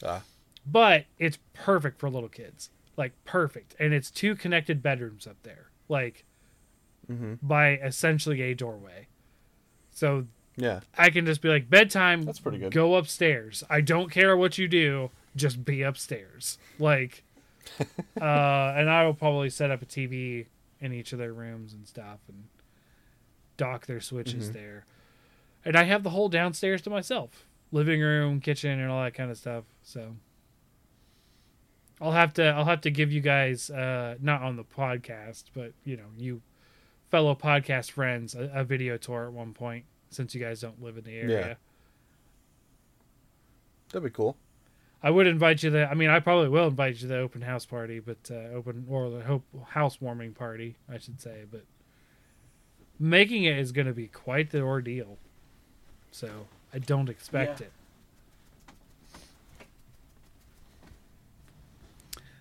[0.05, 0.23] Ah.
[0.67, 2.71] but it's perfect for little kids.
[2.97, 3.75] Like perfect.
[3.79, 5.67] And it's two connected bedrooms up there.
[5.89, 6.25] Like
[7.11, 7.35] Mm-hmm.
[7.47, 9.09] by essentially a doorway.
[9.91, 10.27] So
[10.57, 10.81] Yeah.
[10.99, 12.23] I can just be like bedtime.
[12.23, 12.73] That's pretty good.
[12.73, 13.65] Go upstairs.
[13.71, 15.11] I don't care what you do.
[15.35, 16.59] Just be upstairs.
[16.79, 17.25] Like,
[17.81, 17.85] uh,
[18.21, 20.47] and I will probably set up a TV
[20.81, 22.45] in each of their rooms and stuff, and
[23.57, 24.53] dock their switches Mhm.
[24.53, 24.85] there.
[25.65, 29.31] And I have the whole downstairs to myself, living room, kitchen, and all that kind
[29.31, 29.65] of stuff.
[29.83, 30.17] So.
[32.01, 35.73] I'll have to I'll have to give you guys uh not on the podcast, but
[35.85, 36.43] you know, you
[37.11, 40.97] fellow podcast friends a, a video tour at one point since you guys don't live
[40.97, 41.47] in the area.
[41.49, 41.55] Yeah.
[43.93, 44.37] That'd be cool.
[45.03, 45.91] I would invite you to.
[45.91, 48.87] I mean, I probably will invite you to the open house party, but uh, open
[48.89, 51.43] or the hope housewarming party, I should say.
[51.51, 51.65] But
[53.01, 55.19] making it is going to be quite the ordeal.
[56.13, 57.67] So I don't expect Yeah.
[57.67, 57.73] it.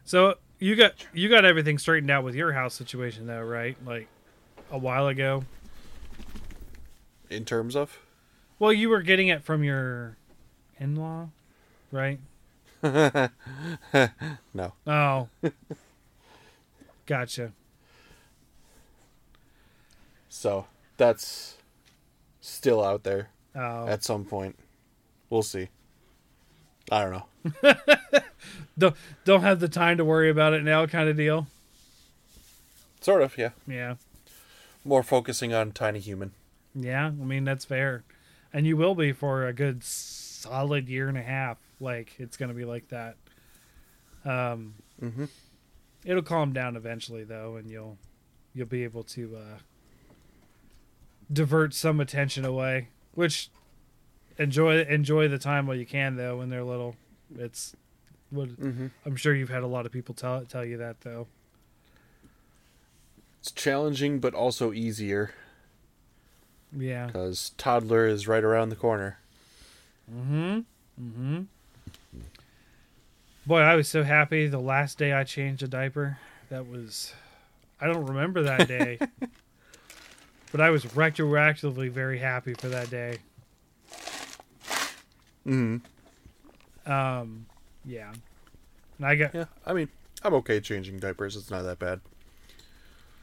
[0.06, 3.77] So you got you got everything straightened out with your house situation though, right?
[3.85, 4.07] Like
[4.72, 5.43] a while ago.
[7.32, 7.98] In terms of?
[8.60, 10.18] Well, you were getting it from your
[10.80, 11.30] in-law,
[11.91, 12.20] right?
[12.84, 14.74] no.
[14.86, 15.30] Oh.
[17.06, 17.53] gotcha.
[20.30, 20.66] So
[20.98, 21.56] that's
[22.41, 23.88] still out there Oh.
[23.88, 24.58] at some point.
[25.30, 25.70] We'll see.
[26.91, 27.74] I don't know.
[28.78, 31.48] don't don't have the time to worry about it now kind of deal.
[32.99, 33.52] Sort of, yeah.
[33.68, 33.95] Yeah.
[34.84, 36.32] More focusing on Tiny Human.
[36.76, 38.03] Yeah, I mean that's fair.
[38.53, 41.57] And you will be for a good solid year and a half.
[41.80, 43.15] Like it's going to be like that.
[44.26, 45.26] Um Mm-hmm.
[46.06, 47.98] it'll calm down eventually though and you'll
[48.53, 49.57] you'll be able to uh
[51.31, 53.49] divert some attention away, which
[54.38, 56.95] enjoy enjoy the time while you can though when they're little.
[57.38, 57.76] It's
[58.30, 58.88] what Mm-hmm.
[59.06, 61.27] I'm sure you've had a lot of people tell tell you that though.
[63.39, 65.34] It's challenging, but also easier
[66.77, 67.07] Yeah.
[67.07, 69.18] because toddler is right around the corner.
[70.11, 70.60] Mm-hmm.
[71.02, 71.41] Mm-hmm.
[73.45, 76.19] Boy, I was so happy the last day I changed a diaper.
[76.49, 77.14] That was
[77.80, 78.99] I don't remember that day.
[80.52, 83.18] but I was retroactively very happy for that day.
[85.48, 85.77] Mm-hmm.
[86.91, 87.45] Um
[87.84, 88.11] yeah.
[88.98, 89.89] And I got Yeah, I mean,
[90.23, 91.35] I'm okay changing diapers.
[91.35, 92.02] It's not that bad.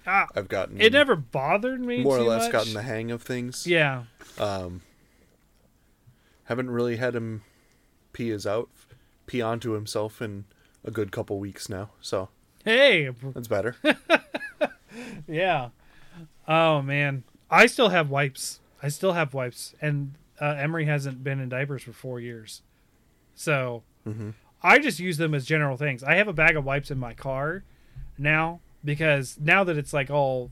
[0.08, 2.52] Ah, I've gotten it never bothered me more or less much.
[2.52, 3.66] gotten the hang of things.
[3.66, 4.04] Yeah.
[4.38, 4.82] Um,
[6.44, 7.42] haven't really had him
[8.12, 8.68] pee his out,
[9.26, 10.44] pee onto himself in
[10.84, 11.90] a good couple weeks now.
[12.00, 12.28] So
[12.64, 13.76] Hey, that's better.
[15.26, 15.68] Yeah.
[16.46, 18.60] Oh man, I still have wipes.
[18.82, 22.62] I still have wipes, and uh, Emery hasn't been in diapers for four years,
[23.34, 24.34] so Mhm.
[24.62, 26.02] I just use them as general things.
[26.02, 27.64] I have a bag of wipes in my car
[28.16, 30.50] now because now that it's like all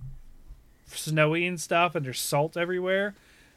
[0.87, 3.15] snowy and stuff, and there's salt everywhere,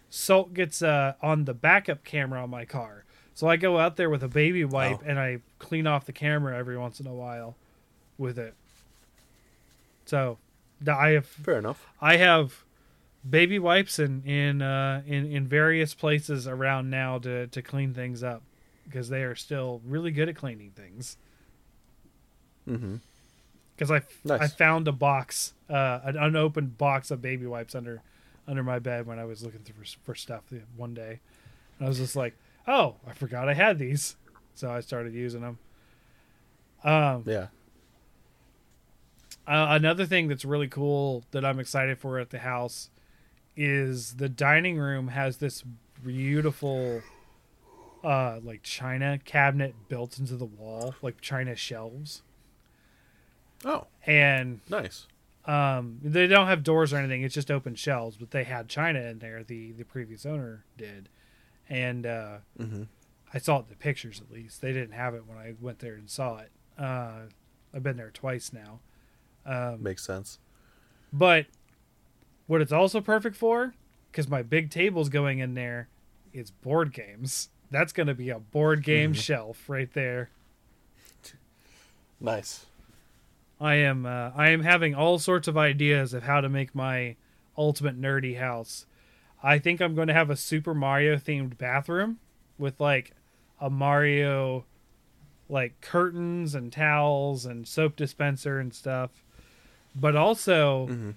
[0.09, 3.03] salt gets uh, on the backup camera on my car.
[3.33, 5.05] So I go out there with a baby wipe Oh.
[5.05, 7.55] and I clean off the camera every once in a while
[8.17, 8.53] with it.
[10.05, 10.37] So
[10.87, 11.87] I have Fair enough.
[12.01, 12.63] I have
[13.29, 18.23] baby wipes in in uh, in in various places around now to to clean things
[18.23, 18.41] up
[18.85, 21.15] because they are still really good at cleaning things.
[22.67, 22.95] Mm-hmm.
[23.79, 24.41] Because I Nice.
[24.41, 28.01] I found a box, uh, an unopened box of baby wipes under
[28.45, 30.43] under my bed when I was looking through for, for stuff
[30.75, 31.21] one day,
[31.77, 32.35] and I was just like,
[32.67, 34.17] oh, I forgot I had these,
[34.53, 35.59] so I started using them.
[36.83, 37.47] Um, Yeah.
[39.47, 42.89] Uh, another thing that's really cool that I'm excited for at the house
[43.55, 45.63] is the dining room has this
[46.03, 47.01] beautiful
[48.01, 52.21] uh like china cabinet built into the wall like china shelves
[53.65, 55.07] Oh, and nice.
[55.45, 58.17] Um, they don't have doors or anything; it's just open shelves.
[58.17, 59.43] But they had china in there.
[59.43, 61.09] The the previous owner did,
[61.69, 62.83] and uh, Mm-hmm.
[63.33, 64.61] I saw it in the pictures at least.
[64.61, 66.51] They didn't have it when I went there and saw it.
[66.77, 67.21] Uh,
[67.73, 68.79] I've been there twice now.
[69.45, 70.39] Um, Makes sense.
[71.13, 71.45] but
[72.47, 73.75] what it's also perfect for,
[74.11, 75.87] because my big table's going in there,
[76.33, 77.49] is board games.
[77.69, 80.31] That's going to be a board game shelf right there.
[82.19, 82.65] Nice.
[83.59, 87.15] I am uh, I am having all sorts of ideas of how to make my
[87.57, 88.85] ultimate nerdy house.
[89.43, 92.19] I think I'm going to have a Super Mario themed bathroom
[92.57, 93.11] with like
[93.59, 94.65] a Mario
[95.49, 99.23] like curtains and towels and soap dispenser and stuff.
[99.95, 101.13] But also Mhm.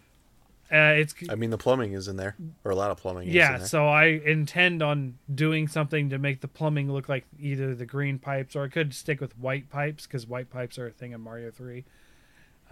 [0.73, 3.29] uh, it's I mean, the plumbing is in there, or a lot of plumbing.
[3.29, 7.75] is yeah, so I intend on doing something to make the plumbing look like either
[7.75, 10.91] the green pipes or I could stick with white pipes because white pipes are a
[10.91, 11.85] thing in Mario 3.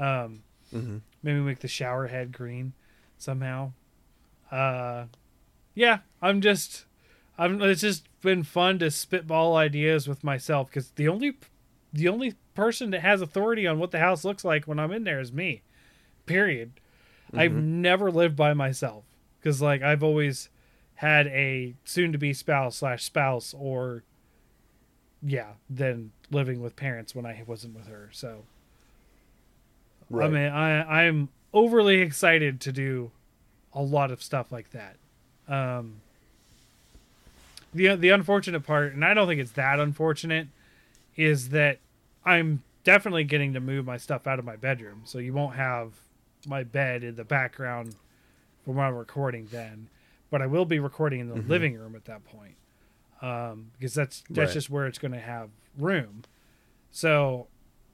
[0.01, 0.43] Um,
[0.75, 1.03] Mhm.
[1.23, 2.73] maybe make the shower head green
[3.19, 3.73] somehow.
[4.51, 5.07] Uh,
[5.75, 6.87] yeah, I'm just,
[7.39, 7.61] I'm.
[7.63, 11.37] It's just been fun to spitball ideas with myself because the only,
[11.93, 15.05] the only person that has authority on what the house looks like when I'm in
[15.05, 15.63] there is me.
[16.27, 16.73] Period.
[17.33, 19.05] I've never lived by myself
[19.39, 20.49] because like I've always
[20.97, 24.03] had a soon-to-be spouse slash spouse or
[25.23, 28.09] yeah, then living with parents when I wasn't with her.
[28.13, 28.47] So
[30.11, 30.27] right.
[30.27, 33.11] I mean, I I'm overly excited to do
[33.73, 34.97] a lot of stuff like that.
[35.49, 36.01] Um,
[37.73, 40.49] the the unfortunate part, and I don't think it's that unfortunate,
[41.17, 41.79] is that
[42.25, 45.93] I'm definitely getting to move my stuff out of my bedroom, so you won't have
[46.47, 47.95] my bed in the background
[48.65, 49.89] for when I'm recording then.
[50.31, 52.55] But I will be recording in the living room at that point,
[53.23, 54.55] um, because that's that's Right.
[54.55, 56.23] just where it's going to have room.
[56.93, 57.47] So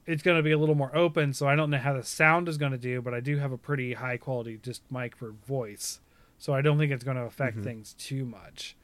[0.07, 2.47] it's going to be a little more open so i don't know how the sound
[2.47, 5.31] is going to do but i do have a pretty high quality just mic for
[5.45, 5.99] voice
[6.39, 7.65] so i don't think it's going to affect mm-hmm.
[7.65, 8.75] things too much.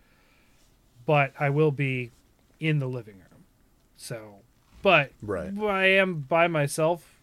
[1.05, 2.11] But i will be
[2.59, 3.45] in the living room
[3.97, 4.35] so
[4.81, 5.51] but Right.
[5.59, 7.19] i am by myself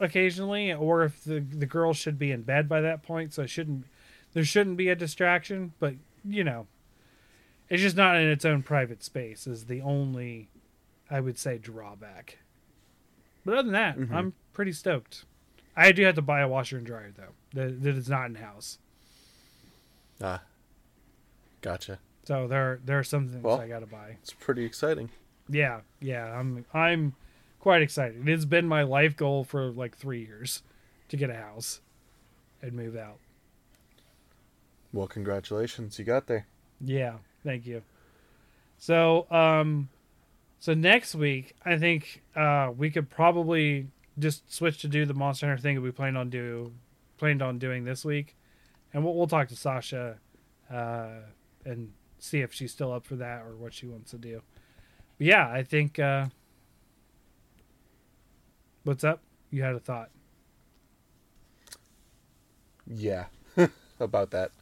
[0.00, 3.50] occasionally or if the the girl should be in bed by that point so it
[3.50, 3.84] shouldn't
[4.32, 6.66] there shouldn't be a distraction but you know
[7.68, 10.48] it's just not in its own private space is the only
[11.10, 12.38] i would say drawback
[13.44, 14.12] but other than that, Mhm.
[14.12, 15.24] I'm pretty stoked.
[15.76, 17.32] I do have to buy a washer and dryer though.
[17.54, 18.78] That, that is not in house.
[20.20, 20.42] Ah.
[21.60, 21.98] Gotcha.
[22.24, 24.16] So there there are some things Well- I got to buy.
[24.22, 25.10] It's pretty exciting.
[25.48, 26.38] Yeah, yeah.
[26.38, 27.14] I'm I'm
[27.60, 28.28] quite excited.
[28.28, 30.62] It's been my life goal for like three years
[31.08, 31.80] to get a house
[32.60, 33.18] and move out.
[34.92, 36.46] Well, congratulations, you got there.
[36.80, 37.82] Yeah, thank you.
[38.78, 39.88] So, um,
[40.62, 45.48] so next week, I think uh, we could probably just switch to do the Monster
[45.48, 46.72] Hunter thing that we planned on do,
[47.18, 48.36] planned on doing this week,
[48.94, 50.18] and we'll, we'll talk to Sasha,
[50.72, 51.08] uh,
[51.64, 51.90] and
[52.20, 54.40] see if she's still up for that or what she wants to do.
[55.18, 55.98] But yeah, I think.
[55.98, 56.26] Uh,
[58.84, 59.20] what's up?
[59.50, 60.10] You had a thought.
[62.86, 63.24] Yeah.
[63.98, 64.52] about that.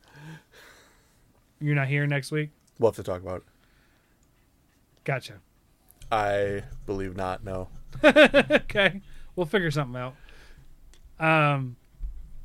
[1.60, 2.52] You're not here next week.
[2.78, 3.42] We'll have to talk about it.
[5.04, 5.40] Gotcha.
[6.10, 7.44] I believe not.
[7.44, 7.68] No.
[8.04, 9.00] okay,
[9.36, 10.14] we'll figure something out.
[11.18, 11.76] Um.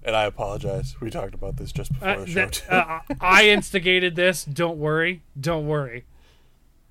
[0.03, 0.95] And I apologize.
[1.01, 2.45] We talked about this just before Uh, the show.
[2.45, 4.45] that- uh, I instigated this.
[4.45, 5.23] Don't worry.
[5.39, 6.05] Don't worry.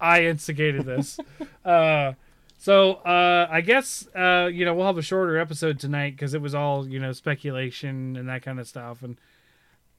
[0.00, 1.20] I instigated this.
[1.64, 2.14] uh,
[2.58, 6.40] so uh, I guess uh, you know we'll have a shorter episode tonight because it
[6.40, 9.02] was all you know speculation and that kind of stuff.
[9.04, 9.16] And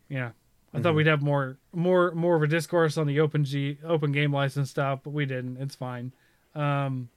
[0.10, 0.32] yeah,
[0.74, 4.12] I thought we'd have more more more of a discourse on the open G open
[4.12, 5.56] game license stuff, but we didn't.
[5.58, 6.12] It's fine.
[6.56, 7.10] Um,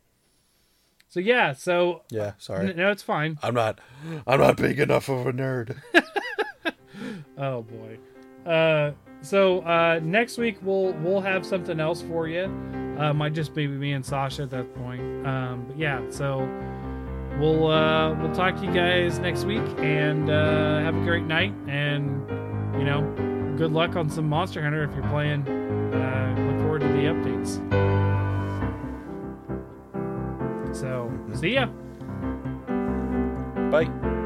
[1.09, 1.53] so yeah.
[1.55, 2.33] So yeah.
[2.39, 2.71] Sorry.
[2.71, 3.39] n- no, it's fine.
[3.43, 3.79] I'm not.
[4.27, 5.77] I'm not big enough of a nerd.
[7.41, 7.99] Oh boy.
[8.51, 8.93] Uh,
[9.23, 12.45] so uh, next week we'll we'll have something else for you.
[12.99, 15.01] Uh, might just be me and Sasha at that point.
[15.25, 16.39] Um, but yeah, so
[17.39, 21.55] we'll uh, we'll talk to you guys next week and uh, have a great night.
[21.69, 22.29] And
[22.77, 23.03] you know,
[23.57, 25.47] good luck on some Monster Hunter if you're playing.
[25.47, 27.98] Uh, look forward to the updates.
[30.79, 31.67] So see ya.
[33.71, 34.18] Bye.